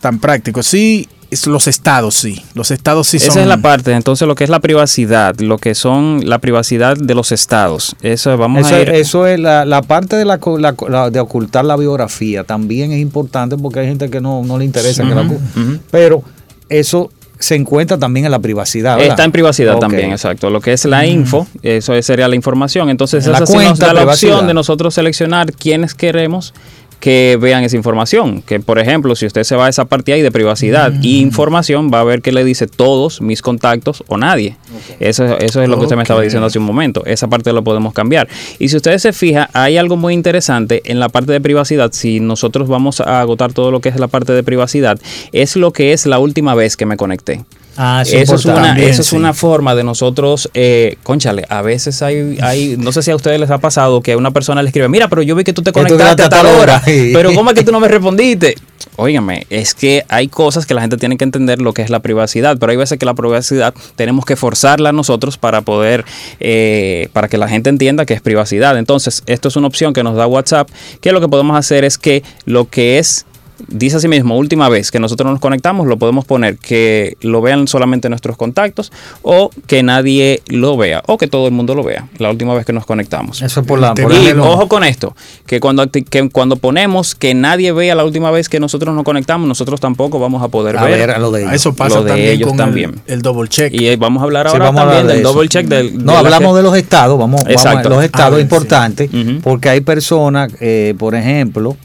[0.00, 0.62] tan práctico.
[0.62, 2.42] Sí, es los estados sí.
[2.54, 3.30] Los estados sí son...
[3.30, 6.96] Esa es la parte, entonces lo que es la privacidad, lo que son la privacidad
[6.96, 7.96] de los estados.
[8.02, 8.90] Eso vamos Eso, a ir.
[8.90, 12.44] eso es la, la parte de, la, co- la- la- de ocultar la biografía.
[12.44, 15.78] También es importante porque hay gente que no, no le interesa que la ujú.
[15.90, 16.22] Pero
[16.68, 18.96] eso se encuentra también en la privacidad.
[18.96, 19.10] ¿verdad?
[19.10, 20.48] Está en privacidad también, exacto.
[20.48, 22.88] Lo que es la info, eso sería la información.
[22.88, 24.32] Entonces, En la eso sí nos cuenta, da la privacidad.
[24.34, 26.54] opción de nosotros seleccionar quiénes queremos
[27.02, 28.42] que vean esa información.
[28.42, 31.90] Que por ejemplo, si usted se va a esa parte ahí de privacidad y información,
[31.92, 34.56] va a ver que le dice todos mis contactos o nadie.
[35.00, 37.04] Eso, eso es lo que usted me estaba diciendo hace un momento.
[37.04, 38.28] Esa parte lo podemos cambiar.
[38.60, 41.90] Y si ustedes se fijan, hay algo muy interesante en la parte de privacidad.
[41.92, 45.00] Si nosotros vamos a agotar todo lo que es la parte de privacidad,
[45.32, 47.44] es lo que es la última vez que me conecté.
[47.76, 49.16] Ah, eso, Eso es, una, También, eso es sí.
[49.16, 53.40] una forma de nosotros, eh, conchale, a veces hay, hay, no sé si a ustedes
[53.40, 55.72] les ha pasado que una persona le escribe, mira, pero yo vi que tú te
[55.72, 57.10] conectaste a tal hora, sí.
[57.14, 58.56] pero ¿cómo es que tú no me respondiste?
[58.96, 62.00] Óigame, es que hay cosas que la gente tiene que entender lo que es la
[62.00, 66.04] privacidad, pero hay veces que la privacidad tenemos que forzarla nosotros para poder,
[66.40, 68.76] eh, para que la gente entienda que es privacidad.
[68.76, 70.68] Entonces, esto es una opción que nos da WhatsApp,
[71.00, 73.24] que lo que podemos hacer es que lo que es
[73.68, 77.68] dice así mismo, última vez que nosotros nos conectamos, lo podemos poner que lo vean
[77.68, 82.08] solamente nuestros contactos o que nadie lo vea o que todo el mundo lo vea
[82.18, 83.42] la última vez que nos conectamos.
[83.42, 83.94] Eso es por la...
[83.94, 85.14] Por Y el- ojo con esto,
[85.46, 89.04] que cuando, acti- que cuando ponemos que nadie vea la última vez que nosotros nos
[89.04, 90.98] conectamos, nosotros tampoco vamos a poder a ver.
[90.98, 91.54] ver, a lo de ellos.
[91.54, 93.00] Eso pasa Lo de también ellos con también.
[93.06, 93.72] El, el double check.
[93.72, 95.32] Y eh, vamos a hablar Sí, ahora vamos a hablar también de del eso.
[95.32, 95.66] double check.
[95.66, 97.88] Del, no, de hablamos que- de los estados, vamos, vamos a Exacto.
[97.88, 99.10] los estados Ah, importantes,
[99.42, 101.76] porque hay personas, eh, por ejemplo,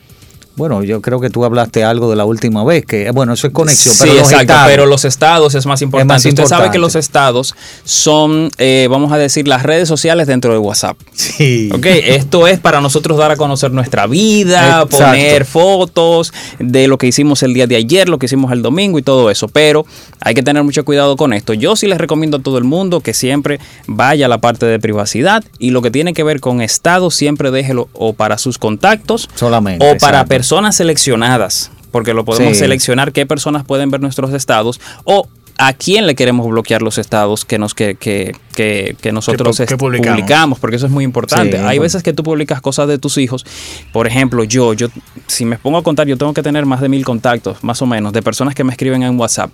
[0.57, 3.53] bueno, yo creo que tú hablaste algo de la última vez, que bueno, eso es
[3.53, 6.13] conexión, Sí, pero los exacto, estados- pero los estados es más importante.
[6.13, 10.51] más Usted sabe que los estados son, eh, vamos a decir, las redes sociales dentro
[10.51, 10.97] de WhatsApp.
[11.13, 11.69] Sí.
[11.73, 14.97] Ok, esto es para nosotros dar a conocer nuestra vida, Exacto.
[14.97, 18.99] poner fotos de lo que hicimos el día de ayer, lo que hicimos el domingo
[18.99, 19.47] y todo eso.
[19.47, 19.85] Pero
[20.19, 21.53] hay que tener mucho cuidado con esto.
[21.53, 24.79] Yo sí les recomiendo a todo el mundo que siempre vaya a la parte de
[24.79, 29.29] privacidad y lo que tiene que ver con estado siempre déjelo o para sus contactos
[29.35, 30.29] Solamente, o para exacto.
[30.47, 32.59] Personas seleccionadas, porque lo podemos Sí.
[32.59, 37.43] seleccionar qué personas pueden ver nuestros estados o a quién le queremos bloquear los estados
[37.43, 40.15] que nos que, que, que, que nosotros publicamos.
[40.19, 41.51] publicamos, porque eso es muy importante.
[41.51, 41.81] Sí, Hay bueno.
[41.81, 43.45] veces que tú publicas cosas de tus hijos.
[43.91, 44.87] Por ejemplo, yo, yo,
[45.25, 47.85] si me pongo a contar, yo tengo que tener más de mil contactos, más o
[47.85, 49.51] menos, de personas que me escriben en WhatsApp.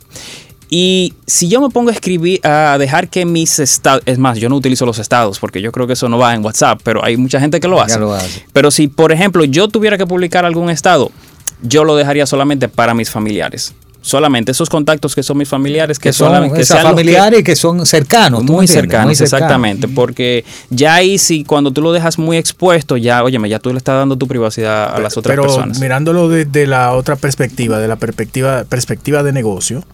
[0.70, 4.50] Y si yo me pongo a escribir, a dejar que mis estados, es más, yo
[4.50, 7.16] no utilizo los estados porque yo creo que eso no va en WhatsApp, pero hay
[7.18, 8.00] mucha gente que lo hace.
[8.00, 8.44] lo hace.
[8.54, 11.12] Pero si, por ejemplo, yo tuviera que publicar algún estado,
[11.62, 13.74] yo lo dejaría solamente para mis familiares.
[14.06, 17.56] Solamente esos contactos que son mis familiares, que, que son solamente- que sean familiares que
[17.56, 18.42] son cercanos.
[18.42, 18.82] ¿tú me muy entiendes?
[18.92, 19.22] cercanos, Muy cercanos.
[19.22, 23.72] exactamente, porque ya ahí si cuando tú lo dejas muy expuesto, ya, óyeme, ya tú
[23.72, 25.80] le estás dando tu privacidad a las otras Pero personas.
[25.80, 29.86] mirándolo desde la otra perspectiva, de la perspectiva, perspectiva de negocio,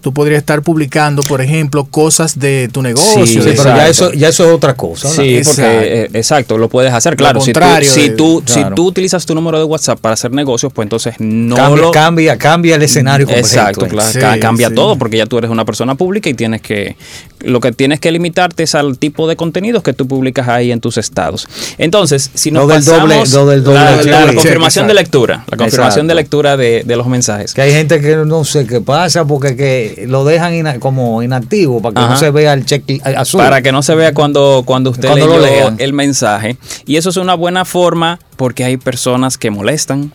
[0.00, 3.26] tú podrías estar publicando, por ejemplo, cosas de tu negocio.
[3.26, 5.08] Sí, Sí, pero ya eso, ya eso es otra cosa.
[5.08, 5.14] ¿no?
[5.14, 5.62] Sí, Exacto.
[5.62, 7.16] porque eh, exacto, lo puedes hacer.
[7.16, 10.30] Claro, si tú, contrario si, tú, si tú utilizas tu número de WhatsApp para hacer
[10.32, 13.28] negocios, pues entonces no cambia, lo cambia, cambia el escenario.
[13.30, 14.74] Exacto, claro, Sí, cambia sí.
[14.74, 16.96] todo porque ya tú eres una persona pública y tienes que
[17.40, 20.80] lo que tienes que limitarte es al tipo de contenidos que tú publicas ahí en
[20.80, 21.46] tus estados.
[21.76, 25.56] Entonces, si nos Lo del pasamos doble- lo del doble la, confirmación de lectura, la
[25.58, 26.06] confirmación Exacto.
[26.08, 27.52] de lectura de, de los mensajes.
[27.52, 31.80] Que hay gente que no sé qué pasa porque que lo dejan ina- como inactivo
[31.80, 32.84] para que no se vea el check
[33.16, 33.40] azul.
[33.40, 35.76] Para que no se vea cuando, cuando usted Cuando lo lean.
[35.78, 36.56] el mensaje.
[36.86, 40.12] Y eso es una buena forma porque hay personas que molestan.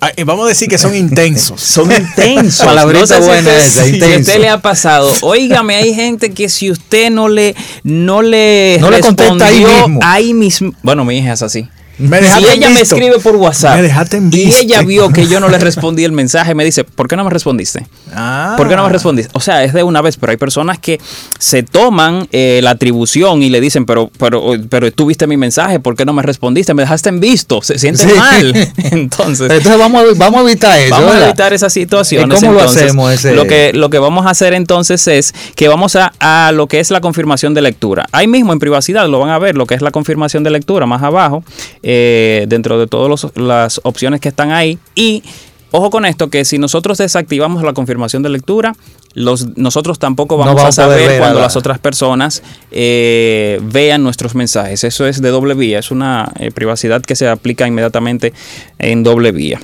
[0.00, 1.60] Ah, eh, Vamos a decir que son intensos.
[1.60, 2.66] Son intensos.
[2.66, 4.16] Palabrita No sé si buena usted- esa, si intenso.
[4.16, 5.12] a usted le ha pasado.
[5.22, 10.00] Óigame, hay gente que si usted no le no le No le contesta ahí mismo.
[10.02, 10.72] ahí mismo.
[10.82, 11.68] Bueno, mi hija es así.
[11.98, 15.58] Me Si ella me escribe por WhatsApp Me y ella vio que yo no le
[15.58, 17.86] respondí el mensaje, me dice, ¿por qué no me respondiste?
[18.12, 18.54] Ah.
[18.56, 19.30] ¿Por qué no me respondiste?
[19.34, 21.00] O sea, es de una vez, pero hay personas que
[21.38, 25.80] se toman eh, la atribución y le dicen, pero, pero, pero tú viste mi mensaje,
[25.80, 26.74] ¿por qué no me respondiste?
[26.74, 28.14] Me dejaste en visto, se sienten Sí.
[28.16, 28.54] mal.
[28.76, 30.90] Entonces, Entonces vamos a, vamos a evitar eso.
[30.94, 32.42] Vamos a evitar esas situaciones.
[32.42, 33.34] ¿Y cómo lo hacemos ese?
[33.34, 36.80] Lo que, lo que vamos a hacer entonces es que vamos a, a lo que
[36.80, 38.06] es la confirmación de lectura.
[38.12, 40.84] Ahí mismo en privacidad lo van a ver, lo que es la confirmación de lectura
[40.86, 41.42] más abajo,
[41.88, 44.76] eh, dentro de todas las opciones que están ahí.
[44.96, 45.22] Y
[45.70, 48.74] ojo con esto, que si nosotros desactivamos la confirmación de lectura,
[49.14, 54.02] los, nosotros tampoco No vamos, a saber a cuando la- las otras personas eh, vean
[54.02, 54.82] nuestros mensajes.
[54.84, 58.32] Eso es de doble vía, es una eh, privacidad que se aplica inmediatamente
[58.78, 59.60] en doble vía.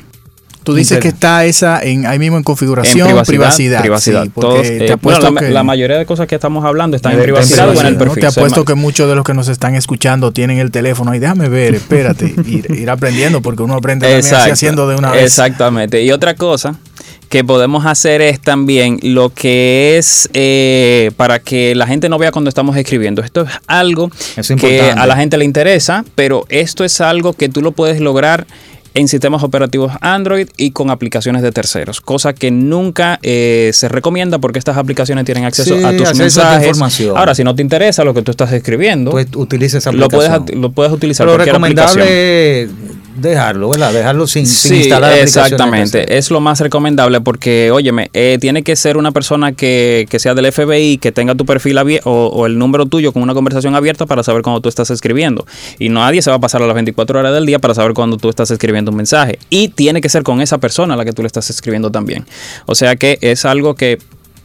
[0.63, 3.81] Tú dices que está esa en ahí mismo en configuración, En privacidad.
[3.81, 4.25] privacidad.
[4.25, 6.97] sí, porque Todos, te eh, bueno, la, que- la mayoría de cosas que estamos hablando
[6.97, 8.21] están en En privacidad o en el perfil.
[8.21, 11.19] Te apuesto que muchos de los que nos están escuchando tienen el teléfono ahí.
[11.19, 12.27] Déjame ver, espérate.
[12.47, 15.25] ir, ir aprendiendo porque uno aprende también así haciendo de una vez.
[15.25, 16.03] Exactamente.
[16.03, 16.77] Y otra cosa
[17.29, 22.31] que podemos hacer es también lo que es eh, para que la gente no vea
[22.31, 23.23] cuando estamos escribiendo.
[23.23, 25.01] Esto es algo Eso es que importante.
[25.01, 28.47] a la gente le interesa, pero esto es algo que tú lo puedes lograr
[28.95, 34.39] en sistemas operativos Android y con aplicaciones de terceros, cosa que nunca eh, se recomienda
[34.39, 36.69] porque estas aplicaciones tienen acceso Sí, a tus mensajes.
[36.69, 37.17] información.
[37.17, 40.31] Ahora, si no te interesa lo que tú estás escribiendo, Pues utiliza esa lo puedes,
[40.31, 40.61] aplicación.
[40.63, 41.99] lo puedes utilizar Pero cualquier aplicación.
[42.07, 43.93] recomendable dejarlo, ¿verdad?
[43.93, 46.17] Dejarlo sin, sin Sí, instalar aplicaciones exactamente.
[46.19, 50.35] Es lo más recomendable porque, óyeme, eh, tiene que ser una persona que, que sea
[50.35, 53.75] del FBI, que tenga tu perfil abierto o, o el número tuyo con una conversación
[53.75, 55.47] abierta para saber cuando tú estás escribiendo.
[55.79, 58.17] Y nadie se va a pasar a las 24 horas del día para saber cuando
[58.17, 59.39] tú estás escribiendo un mensaje.
[59.51, 62.27] Y tiene que ser con esa persona a la que tú le estás escribiendo también.
[62.67, 63.99] O sea que es algo que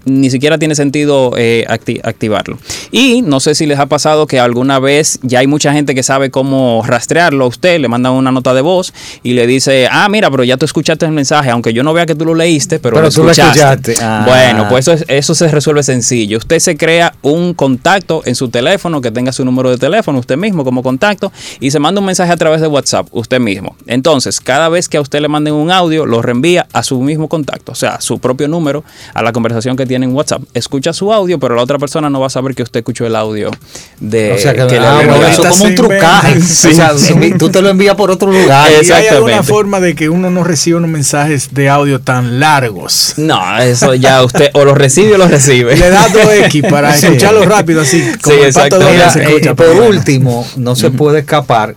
[0.07, 2.57] ni siquiera tiene sentido eh, acti- activarlo.
[2.91, 6.03] Y no sé si les ha pasado que alguna vez ya hay mucha gente que
[6.03, 8.93] sabe cómo rastrearlo a usted, le mandan una nota de voz
[9.23, 12.05] y le dice, ah, mira, pero ya tú escuchaste el mensaje, aunque yo no vea
[12.05, 13.91] que tú lo leíste, pero, Pero lo tú lo escuchaste.
[13.93, 13.95] escuchaste.
[14.03, 14.23] Ah.
[14.27, 16.37] Bueno, pues eso, es- eso se resuelve sencillo.
[16.37, 20.37] Usted se crea un contacto en su teléfono, que tenga su número de teléfono, usted
[20.37, 23.75] mismo como contacto, y se manda un mensaje a través de WhatsApp, usted mismo.
[23.87, 27.27] Entonces, cada vez que a usted le manden un audio, lo reenvía a su mismo
[27.27, 28.83] contacto, o sea, a su propio número,
[29.13, 30.41] a la conversación que tiene en WhatsApp.
[30.53, 33.15] Escucha su audio, pero la otra persona no va a saber que usted escuchó el
[33.15, 33.51] audio
[33.99, 36.37] de O sea que, que le ah, bueno, eso como un trucaje.
[36.37, 36.91] o sea,
[37.37, 38.69] tú te lo envías por otro lugar.
[38.71, 39.43] ¿Y hay alguna Exactamente.
[39.43, 43.13] forma de que uno no reciba unos mensajes de audio tan largos?
[43.17, 45.75] No, eso ya usted o lo recibe o lo recibe.
[45.75, 47.07] Le da 2X para Sí.
[47.07, 49.55] escucharlo rápido, así como Sí, el pato se eh, escucha.
[49.55, 49.89] por pero bueno.
[49.97, 51.75] último, no se puede escapar.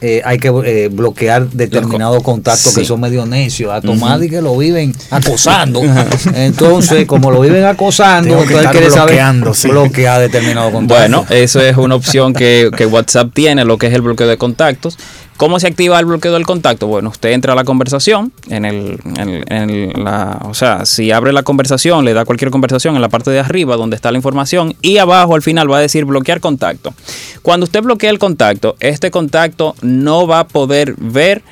[0.00, 4.42] Eh, hay que eh, bloquear determinados contactos que son medio necios, a tomar y que
[4.42, 5.80] lo viven acosando.
[6.34, 9.22] Entonces, como lo viven acosando, entonces quiere saber
[9.54, 9.68] sí.
[9.68, 10.98] bloquear determinados contactos.
[10.98, 14.36] Bueno, eso es una opción que, que WhatsApp tiene, lo que es el bloqueo de
[14.36, 14.98] contactos.
[15.36, 16.86] ¿Cómo se activa el bloqueo del contacto?
[16.86, 21.32] Bueno, usted entra a la conversación, en el, en, en la, o sea, si abre
[21.32, 24.76] la conversación, le da cualquier conversación en la parte de arriba donde está la información
[24.80, 26.94] y abajo al final va a decir bloquear contacto.
[27.42, 31.42] Cuando usted bloquea el contacto, este contacto no va a poder ver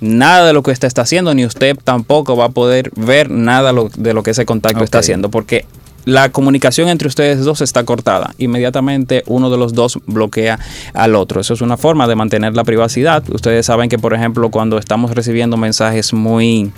[0.00, 3.72] nada de lo que usted está haciendo, ni usted tampoco va a poder ver nada
[3.72, 5.64] de lo que ese contacto está haciendo, porque
[6.04, 8.34] la comunicación entre ustedes dos está cortada.
[8.38, 10.58] Inmediatamente uno de los dos bloquea
[10.94, 11.40] al otro.
[11.40, 13.22] Eso es una forma de mantener la privacidad.
[13.30, 16.72] Ustedes saben que, por ejemplo, cuando estamos recibiendo mensajes muy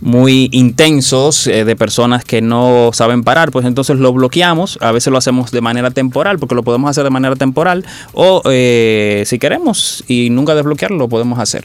[0.00, 4.78] muy intensos eh, de personas que no saben parar, pues entonces lo bloqueamos.
[4.80, 8.42] A veces lo hacemos de manera temporal, porque lo podemos hacer de manera temporal, o
[8.46, 11.64] eh, si queremos y nunca desbloquearlo, lo podemos hacer.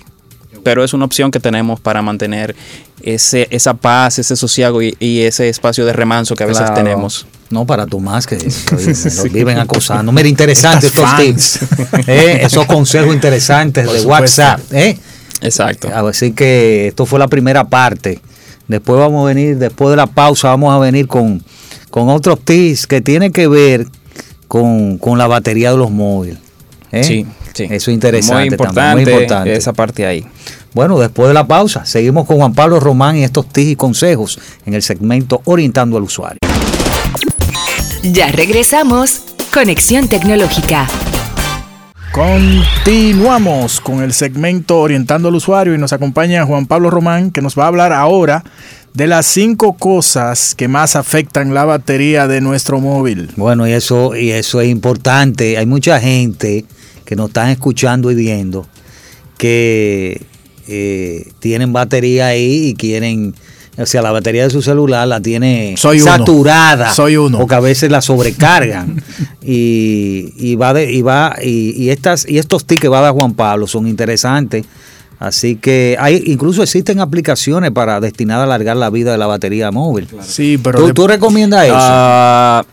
[0.63, 2.55] Pero es una opción que tenemos para mantener
[3.01, 6.75] ese, esa paz, ese sosiego y, y ese espacio de remanso que a veces Claro.
[6.75, 7.25] tenemos.
[7.49, 8.37] No, para tú más que
[9.17, 10.11] lo viven acosando.
[10.11, 12.07] Mira, interesante Estas estos tips.
[12.07, 14.41] eh, esos consejos interesantes Por de supuesto.
[14.41, 14.59] WhatsApp.
[14.73, 14.97] eh.
[15.41, 15.89] Exacto.
[15.93, 18.21] Así que esto fue la primera parte.
[18.67, 21.43] Después vamos a venir, después de la pausa, vamos a venir con,
[21.89, 23.85] con otros tips que tienen que ver
[24.47, 26.39] con, con la batería de los móviles.
[26.93, 27.03] ¿eh?
[27.03, 27.63] Sí, sí.
[27.63, 28.49] Eso es interesante.
[28.49, 29.53] Muy también, importante, muy importante.
[29.53, 30.25] esa parte ahí.
[30.73, 34.39] Bueno, después de la pausa, seguimos con Juan Pablo Román y estos tips y consejos
[34.65, 36.39] en el segmento Orientando al Usuario.
[38.03, 39.21] Ya regresamos.
[39.53, 40.87] Conexión Tecnológica.
[42.11, 47.57] Continuamos con el segmento Orientando al Usuario y nos acompaña Juan Pablo Román que nos
[47.57, 48.43] va a hablar ahora
[48.93, 53.31] de las cinco cosas que más afectan la batería de nuestro móvil.
[53.35, 55.57] Bueno, y eso, y eso es importante.
[55.57, 56.65] Hay mucha gente
[57.05, 58.67] que nos están escuchando y viendo
[59.37, 60.21] que
[60.67, 63.35] eh, tienen batería ahí y quieren,
[63.77, 66.11] o sea, la batería de su celular la tiene Soy uno.
[66.11, 66.93] saturada.
[66.93, 67.39] Soy uno.
[67.39, 69.01] Porque a veces la sobrecargan.
[69.41, 73.13] y, y va de, y va, y, y estas, y estos que va a dar
[73.13, 74.65] Juan Pablo son interesantes.
[75.19, 79.71] Así que hay, incluso existen aplicaciones para destinadas a alargar la vida de la batería
[79.71, 80.07] móvil.
[80.21, 81.75] Sí, pero ¿Tú, de- tú recomiendas eso?
[81.77, 82.65] Ah,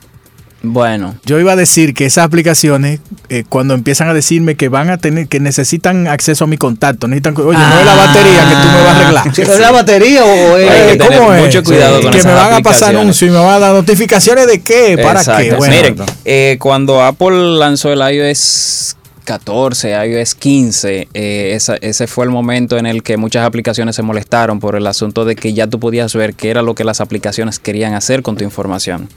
[0.62, 3.00] bueno, yo iba a decir que esas aplicaciones,
[3.30, 7.08] eh, cuando empiezan a decirme que van a tener, que necesitan acceso a mi contacto,
[7.08, 9.34] necesitan, oye, no es la batería que tú me vas a arreglar.
[9.34, 11.42] Sí, ¿Es la batería o es- Hay que tener ¿Cómo es?
[11.46, 12.02] mucho cuidado Sí.
[12.02, 14.60] con que esas me van a pasar anuncios y me van a dar notificaciones de
[14.60, 15.54] qué, para qué.
[15.54, 15.96] Bueno, Miren,
[16.26, 22.86] eh, cuando Apple lanzó el iOS 14, iOS 15, eh, ese fue el momento en
[22.86, 26.34] el que muchas aplicaciones se molestaron por el asunto de que ya tú podías ver
[26.34, 29.08] qué era lo que las aplicaciones querían hacer con tu información.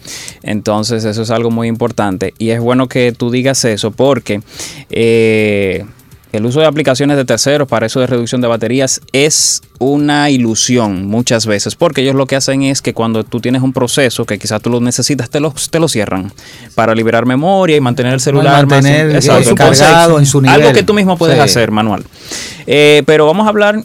[0.42, 4.42] Entonces eso es algo muy importante y es bueno que tú digas eso porque...
[4.90, 5.86] eh,
[6.34, 11.06] el uso de aplicaciones de terceros para eso de reducción de baterías es una ilusión
[11.08, 14.40] muchas veces, porque ellos lo que hacen es que cuando tú tienes un proceso que
[14.40, 16.34] quizás tú lo necesitas, te lo, te lo cierran
[16.76, 19.88] para liberar memoria y mantener el celular más- mantener Exacto, eh, entonces,
[20.20, 20.62] en su nivel.
[20.62, 21.42] Algo que tú mismo puedes Sí.
[21.42, 22.04] hacer, manual.
[22.66, 23.84] Eh, pero vamos a hablar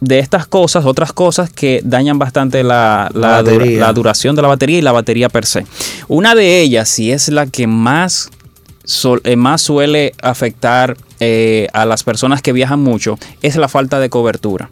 [0.00, 3.80] de estas cosas, otras cosas que dañan bastante la, La la dura- batería.
[3.80, 5.64] la duración de la batería y la batería per se.
[6.08, 8.28] Una de ellas, y es la que más
[8.86, 14.00] sol- eh, más suele afectar eh, a las personas que viajan mucho es la falta
[14.00, 14.70] de cobertura.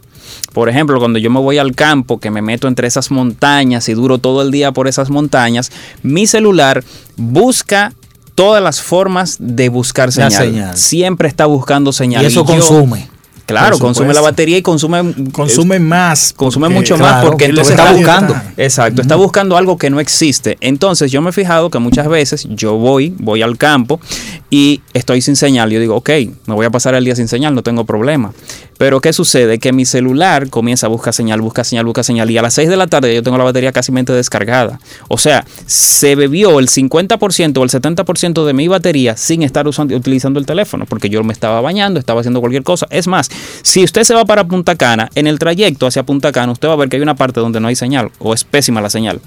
[0.53, 3.93] Por ejemplo, cuando yo me voy al campo, que me meto entre esas montañas y
[3.93, 6.83] duro todo el día por esas montañas, mi celular
[7.15, 7.93] busca
[8.33, 10.31] todas las formas de buscar señal.
[10.31, 10.77] señal.
[10.77, 12.23] Siempre está buscando señal.
[12.23, 13.07] y eso yo- consume.
[13.45, 16.33] Claro, Por consume la batería y consume Consume más.
[16.35, 18.35] consume porque- mucho claro, más porque entonces está bu- buscando.
[18.57, 20.57] Exacto, está buscando algo que no existe.
[20.61, 23.99] Entonces yo me he fijado que muchas veces yo voy, voy al campo
[24.49, 25.69] y estoy sin señal.
[25.69, 26.09] Yo digo, ok,
[26.47, 28.33] me voy a pasar el día sin señal, no tengo problema.
[28.77, 29.59] Pero ¿qué sucede?
[29.59, 32.69] Que mi celular comienza a buscar señal, busca señal, busca señal y a las 6
[32.69, 34.79] de la tarde yo tengo la batería casi descargada.
[35.07, 39.95] O sea, se bebió el 50% o el 70% de mi batería sin estar usando,
[39.95, 42.87] utilizando el teléfono porque yo me estaba bañando, estaba haciendo cualquier cosa.
[42.89, 43.29] Es más,
[43.61, 46.73] si usted se va para Punta Cana, en el trayecto hacia Punta Cana, usted va
[46.73, 49.21] a ver que hay una parte donde no hay señal o es pésima la señal.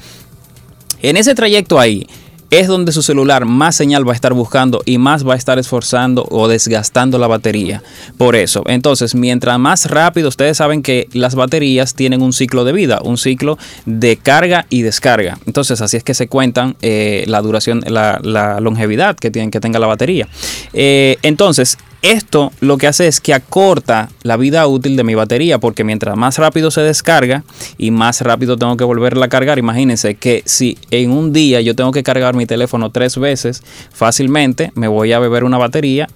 [1.01, 2.07] En ese trayecto ahí
[2.51, 5.59] es donde su celular más señal va a estar buscando y más va a estar
[5.59, 7.83] esforzando o desgastando la batería.
[8.17, 12.73] Por eso, entonces, mientras más rápido, ustedes saben que las baterías tienen un ciclo de
[12.73, 15.39] vida, un ciclo de carga y descarga.
[15.47, 19.79] Entonces, así es que se cuentan eh, la duración, la, longevidad que, tienen, que tenga
[19.79, 20.29] la batería.
[20.73, 25.59] Eh, entonces, esto lo que hace es que acorta la vida útil de mi batería
[25.59, 27.45] porque mientras más rápido se descarga
[27.77, 31.75] y más rápido tengo que volverla a cargar, imagínense que si en un día yo
[31.75, 36.09] tengo que cargar mi teléfono tres veces, fácilmente me voy a beber una batería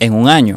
[0.00, 0.56] en un año.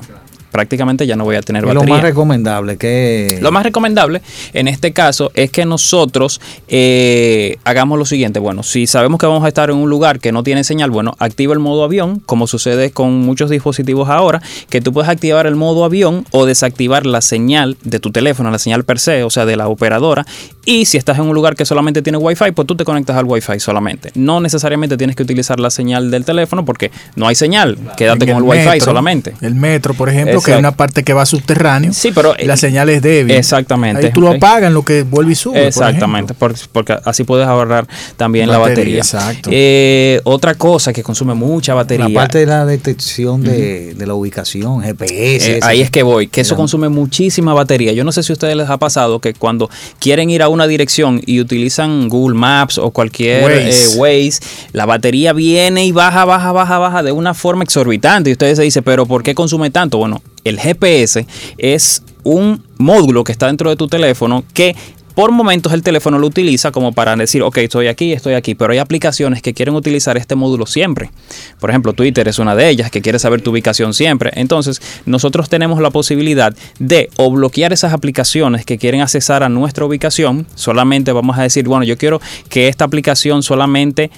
[0.51, 1.95] Prácticamente ya no voy a tener Es lo batería.
[1.95, 3.39] más recomendable que...
[3.41, 4.21] Lo más recomendable
[4.53, 8.39] en este caso es que nosotros eh, hagamos lo siguiente.
[8.39, 11.15] Bueno, si sabemos que vamos a estar en un lugar que no tiene señal, bueno,
[11.19, 15.55] activa el modo avión, como sucede con muchos dispositivos ahora, que tú puedes activar el
[15.55, 19.45] modo avión o desactivar la señal de tu teléfono, la señal per se, o sea,
[19.45, 20.25] de la operadora.
[20.65, 23.25] Y si estás en un lugar que solamente tiene Wi-Fi, pues tú te conectas al
[23.25, 24.11] Wi-Fi solamente.
[24.15, 27.77] No necesariamente tienes que utilizar la señal del teléfono porque no hay señal.
[27.97, 29.33] Quédate con el, Wi-Fi metro, solamente.
[29.41, 30.55] El metro, por ejemplo, que Exacto.
[30.57, 31.93] hay una parte que va subterráneo.
[31.93, 33.35] Sí, pero, la eh, señal es débil.
[33.35, 34.07] exactamente.
[34.07, 35.67] Ahí tú lo apagas en lo que vuelve y sube.
[35.67, 37.87] Exactamente, por- porque así puedes ahorrar
[38.17, 38.99] también la Batería, batería.
[38.99, 39.49] exacto.
[39.53, 42.07] Eh, otra cosa que consume mucha batería.
[42.07, 45.57] La parte de la detección de, de la ubicación, GPS.
[45.57, 47.91] eh, ahí es que voy, que eso consume muchísima batería.
[47.93, 49.69] Yo no sé si a ustedes les ha pasado que cuando
[49.99, 53.69] quieren ir a una dirección y utilizan Google Maps o cualquier Waze.
[53.69, 54.39] eh, Waze,
[54.73, 58.29] la batería viene y baja, baja, baja, baja de una forma exorbitante.
[58.29, 59.97] Y ustedes se dicen, pero ¿por qué consume tanto?
[59.97, 61.25] Bueno, el GPS
[61.57, 64.75] es un módulo que está dentro de tu teléfono que
[65.15, 68.73] por momentos el teléfono lo utiliza como para decir, ok, estoy aquí, estoy aquí, pero
[68.73, 71.11] hay aplicaciones que quieren utilizar este módulo siempre.
[71.59, 74.31] Por ejemplo, Twitter es una de ellas que quiere saber tu ubicación siempre.
[74.35, 79.85] Entonces, nosotros tenemos la posibilidad de o bloquear esas aplicaciones que quieren accesar a nuestra
[79.85, 80.47] ubicación.
[80.55, 84.09] Solamente vamos a decir, bueno, yo quiero que esta aplicación solamente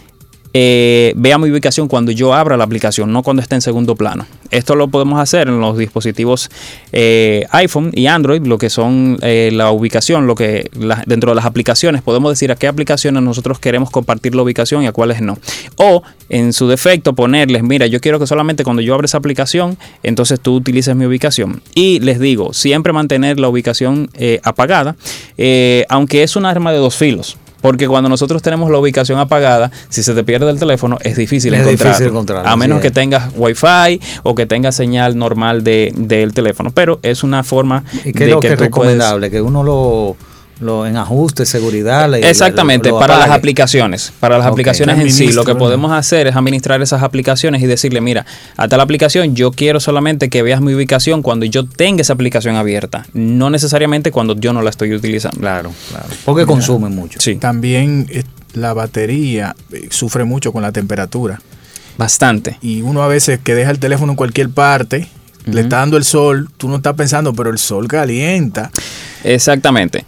[0.56, 4.28] eh, vea mi ubicación cuando yo abra la aplicación, no cuando esté en segundo plano.
[4.52, 6.52] Esto lo podemos hacer en los dispositivos
[6.92, 10.70] eh, iPhone y Android, lo que son eh, la ubicación, lo que
[11.08, 14.88] dentro de las aplicaciones podemos decir a qué aplicaciones nosotros queremos compartir la ubicación y
[14.88, 15.40] a cuáles no.
[15.78, 19.78] O en su defecto ponerles, mira, yo quiero que solamente cuando yo abra esa aplicación,
[20.04, 21.64] entonces tú utilices mi ubicación.
[21.74, 24.10] Y les digo, siempre mantener la ubicación
[24.44, 24.96] apagada,
[25.90, 27.38] aunque es un arma de dos filos.
[27.64, 31.54] Porque cuando nosotros tenemos la ubicación apagada, si se te pierde el teléfono, es difícil
[31.56, 35.92] Es difícil encontrarlo, A menos sí que tengas wifi o que tengas señal normal de-
[35.96, 36.70] del teléfono.
[36.72, 39.32] Pero es una forma ¿Y de qué es lo que, es tú puedes- recomendable?
[39.32, 40.16] Que uno lo,
[40.64, 42.10] lo en ajuste, seguridad.
[42.10, 44.12] le- Exactamente, lo para las aplicaciones.
[44.20, 48.02] Para las aplicaciones en sí, lo que podemos hacer es administrar esas aplicaciones y decirle,
[48.02, 48.26] mira,
[48.58, 52.56] a tal aplicación yo quiero solamente que veas mi ubicación cuando yo tenga esa aplicación
[52.56, 55.40] abierta, no necesariamente cuando yo no la estoy utilizando.
[55.40, 56.08] Claro, claro.
[56.26, 57.20] Porque consume mucho.
[57.22, 61.40] Sí, También eh, la batería eh, sufre mucho con la temperatura.
[61.98, 62.58] bastante.
[62.62, 65.08] Y uno a veces que deja el teléfono en cualquier parte,
[65.46, 68.72] le está dando el sol, tú no estás pensando, pero el sol calienta.
[69.24, 70.06] Exactamente.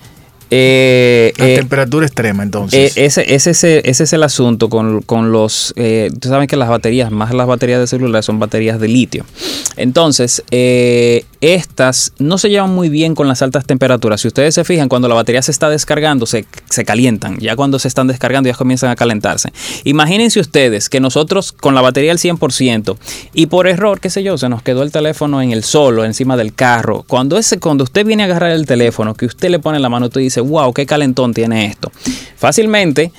[0.51, 2.97] Eh, La eh, temperatura extrema, Eh, entonces.
[2.97, 5.73] ese, ese, ese, ese es el asunto con, con los...
[5.75, 9.25] Eh, tú sabes que las baterías, más las baterías de celular, son baterías de litio.
[9.77, 14.21] Entonces, eh, estas no se llevan muy bien con las altas temperaturas.
[14.21, 17.37] Si ustedes se fijan, cuando la batería se está descargando, se, se calientan.
[17.39, 19.51] Ya cuando se están descargando, ya comienzan a calentarse.
[19.83, 22.97] Imagínense ustedes que nosotros con la batería al 100%
[23.33, 26.37] y por error, qué sé yo, se nos quedó el teléfono en el solo, encima
[26.37, 27.03] del carro.
[27.07, 30.07] Cuando, ese, cuando usted viene a agarrar el teléfono, que usted le pone la mano,
[30.07, 31.91] usted dice, wow, qué calentón tiene esto.
[32.37, 33.11] Fácilmente,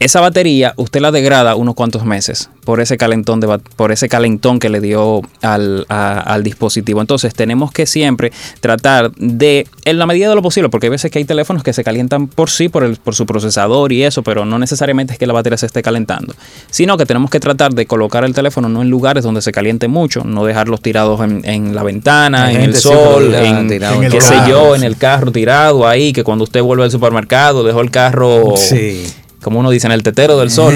[0.00, 4.58] esa batería usted la degrada unos cuantos meses por ese calentón, de, por ese calentón
[4.58, 7.00] que le dio al, a- al dispositivo.
[7.00, 8.30] Entonces tenemos que siempre
[8.60, 11.72] tratar de, en la medida de lo posible, porque hay veces que hay teléfonos que
[11.72, 15.18] se calientan por sí, por, el, por su procesador y eso, pero no necesariamente es
[15.18, 16.34] que la batería se esté calentando,
[16.70, 19.88] sino que tenemos que tratar de colocar el teléfono no en lugares donde se caliente
[19.88, 24.12] mucho, no dejarlos tirados en, en la ventana, en el sol, en, tirado en el
[24.12, 24.80] qué sé carro, yo, sí.
[24.80, 29.06] en el carro tirado ahí, que cuando usted vuelve al supermercado dejó el carro Sí.
[29.42, 30.74] Como uno dice, en el tetero del sol.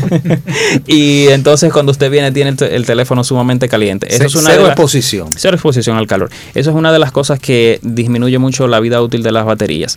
[0.86, 4.14] y entonces cuando usted viene tiene el, te- el teléfono sumamente caliente.
[4.14, 5.28] Eso es una cero exposición.
[5.36, 6.30] Cero exposición al calor.
[6.54, 9.96] Eso es una de las cosas que disminuye mucho la vida útil de las baterías.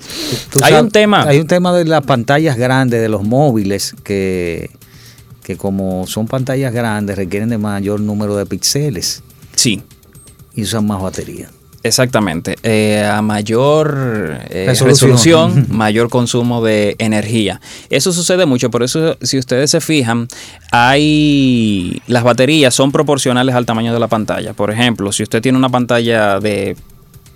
[0.51, 1.23] Tú Hay sabes, un tema.
[1.23, 4.69] Hay un tema de las pantallas grandes, de los móviles, que,
[5.43, 9.21] que como son pantallas grandes, requieren de mayor número de píxeles
[9.55, 9.81] Sí,
[10.55, 11.49] y usan más batería.
[11.83, 12.55] Exactamente.
[12.63, 15.11] Eh, a mayor eh, Resolución.
[15.53, 17.61] resolución, mayor consumo de energía.
[17.89, 20.27] Eso sucede mucho, por eso si ustedes se fijan,
[20.71, 24.53] hay las baterías son proporcionales al tamaño de la pantalla.
[24.53, 26.75] Por ejemplo, si usted tiene una pantalla de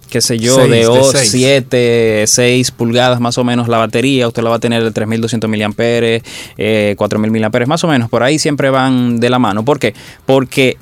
[0.09, 1.31] qué sé yo, Seis, de seis.
[1.31, 5.49] 7, 6 pulgadas más o menos la batería, usted la va a tener de 3200
[5.49, 6.21] miliamperes,
[6.57, 9.63] eh, 4000 miliamperes, más o menos, por ahí siempre van de la mano.
[9.63, 9.93] ¿Por qué?
[10.25, 10.77] Porque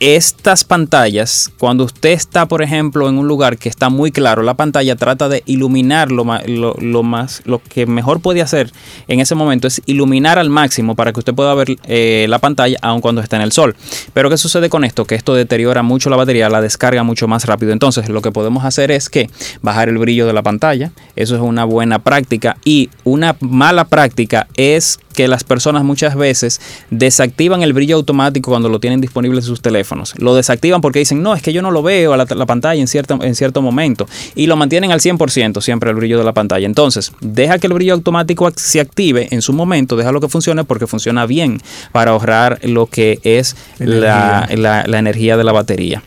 [0.00, 4.54] estas pantallas, cuando usted está, por ejemplo, en un lugar que está muy claro, la
[4.54, 8.72] pantalla trata de iluminar lo, lo- lo más, lo que mejor puede hacer
[9.08, 12.78] en ese momento es iluminar al máximo para que usted pueda ver eh, la pantalla
[12.80, 13.76] aun cuando está en el sol.
[14.14, 15.04] Pero ¿qué sucede con esto?
[15.04, 17.72] Que esto deteriora mucho la batería, la descarga mucho más rápido.
[17.72, 19.28] Entonces, lo que podemos hacer es que
[19.60, 24.46] bajar el brillo de la pantalla, eso es una buena práctica y una mala práctica
[24.56, 29.44] es que las personas muchas veces desactivan el brillo automático cuando lo tienen disponible en
[29.44, 29.89] sus teléfonos.
[30.18, 32.80] Lo desactivan porque dicen, no, es que yo no lo veo a la, la pantalla
[32.80, 34.08] en cierto, en cierto momento.
[34.34, 36.66] Y lo mantienen al 100% siempre el brillo de la pantalla.
[36.66, 40.86] Entonces, deja que el brillo automático se active en su momento, déjalo que funcione porque
[40.86, 41.60] funciona bien
[41.92, 46.02] para ahorrar lo que es la, la- la energía de la batería.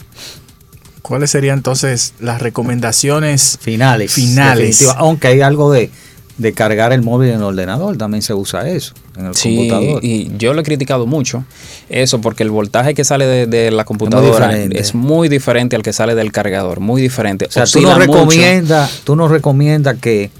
[1.02, 4.14] ¿Cuáles serían entonces las recomendaciones Finales.
[4.14, 4.68] Finales.
[4.70, 4.94] definitiva.
[5.00, 5.90] Aunque hay algo de,
[6.38, 10.04] de cargar el móvil en el ordenador, también se usa eso, en el Sí, computador.
[10.04, 11.44] y yo lo he criticado mucho
[11.90, 15.94] eso porque el voltaje que sale de, de la computadora es muy diferente al que
[15.94, 17.46] sale del cargador, muy diferente.
[17.46, 20.32] O sea, tú recomiendas, tú nos recomiendas que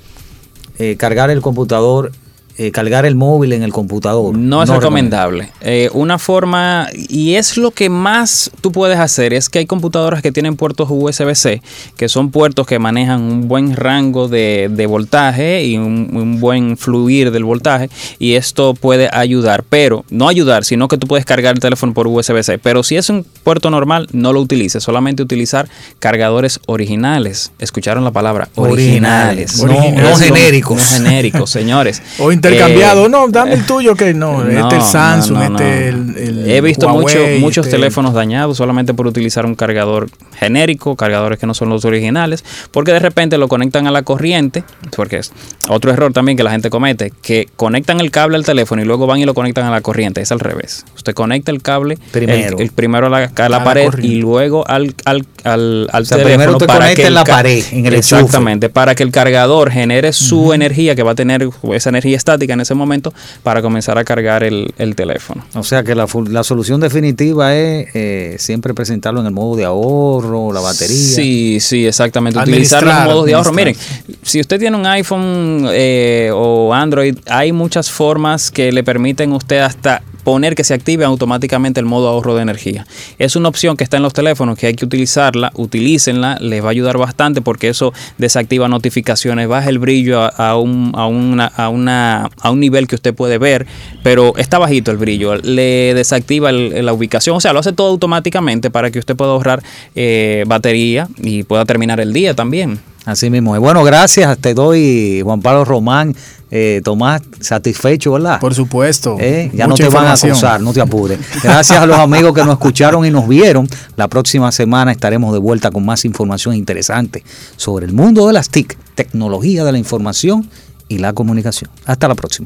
[0.80, 2.12] eh, cargar el computador,
[2.58, 4.38] eh, cargar el móvil en el computador.
[4.38, 5.50] No es recomendable.
[5.62, 10.22] Eh, una forma, y es lo que más tú puedes hacer, es que hay computadoras
[10.22, 11.62] que tienen puertos USB-C,
[11.98, 16.78] que son puertos que manejan un buen rango de, de voltaje y un, un buen
[16.78, 17.90] fluir del voltaje,
[18.20, 22.08] y esto puede ayudar, pero no ayudar, sino que tú puedes cargar el teléfono por
[22.08, 22.60] USB-C.
[22.60, 25.68] Pero si es un puerto normal, no lo utilices, solamente utilizar
[26.00, 27.52] cargadores originales.
[27.60, 28.50] ¿Escucharon la palabra?
[28.56, 30.04] Originales, Originales.
[30.04, 30.78] no- genéricos.
[30.78, 32.02] No genéricos, señores.
[32.50, 33.06] intercambiado.
[33.06, 34.44] Eh, no, dame el tuyo que no.
[34.44, 37.78] no, este el Samsung, no, no, este el, el He visto Huawei, mucho- muchos este-
[37.78, 42.92] teléfonos dañados solamente por utilizar un cargador genérico, cargadores que no son los originales, porque
[42.92, 44.64] de repente lo conectan a la corriente,
[44.96, 45.32] porque es
[45.70, 49.08] otro error también que la gente comete, que conectan el cable al teléfono y luego
[49.08, 50.86] van y lo conectan a la corriente, es al revés.
[50.96, 52.58] Usted conecta el cable Primero.
[52.58, 55.88] el, el primero a la, a la A la pared y luego al, al, al,
[55.92, 56.24] al O sea, teléfono.
[56.26, 58.16] primero usted para conecta que en la pared, en el enchufe.
[58.22, 62.54] Exactamente, para que el cargador genere su energía, que va a tener esa energía estática
[62.54, 63.14] en ese momento,
[63.44, 65.46] para comenzar a cargar el, el teléfono.
[65.54, 69.66] O sea que la, la solución definitiva es eh, siempre presentarlo en el modo de
[69.66, 70.96] ahorro, la batería.
[70.96, 72.40] Sí, sí, exactamente.
[72.40, 73.54] Utilizar los modos de ahorro.
[73.54, 73.76] Miren,
[74.24, 79.36] si usted tiene un iPhone eh, o Android, hay muchas formas que le permiten a
[79.38, 82.86] usted hasta poner que se active automáticamente el modo ahorro de energía.
[83.20, 86.68] Es una opción que está en los teléfonos que hay que utilizarla, utilícenla, les va
[86.68, 91.48] a ayudar bastante porque eso desactiva notificaciones, baja el brillo a, a un, a, una,
[91.48, 93.66] a, una, a un nivel que usted puede ver,
[94.04, 97.90] pero está bajito el brillo, le desactiva el- la ubicación, o sea, lo hace todo
[97.90, 99.62] automáticamente para que usted pueda ahorrar
[99.96, 102.80] eh, batería y pueda terminar el día también.
[103.06, 103.60] Así mismo.
[103.60, 104.38] Bueno, gracias.
[104.38, 106.16] Te doy, Juan Pablo Román.
[106.56, 108.40] Eh, Tomás, satisfecho, ¿verdad?
[108.40, 109.18] Por supuesto.
[109.20, 111.18] Eh, Ya no te van a acusar, no te apures.
[111.42, 113.68] Gracias a los amigos que nos escucharon y nos vieron.
[113.96, 117.24] La próxima semana estaremos de vuelta con más información interesante
[117.58, 120.48] sobre el mundo de las TIC, tecnología de la información
[120.88, 121.72] y la comunicación.
[121.86, 122.42] Hasta la próxima.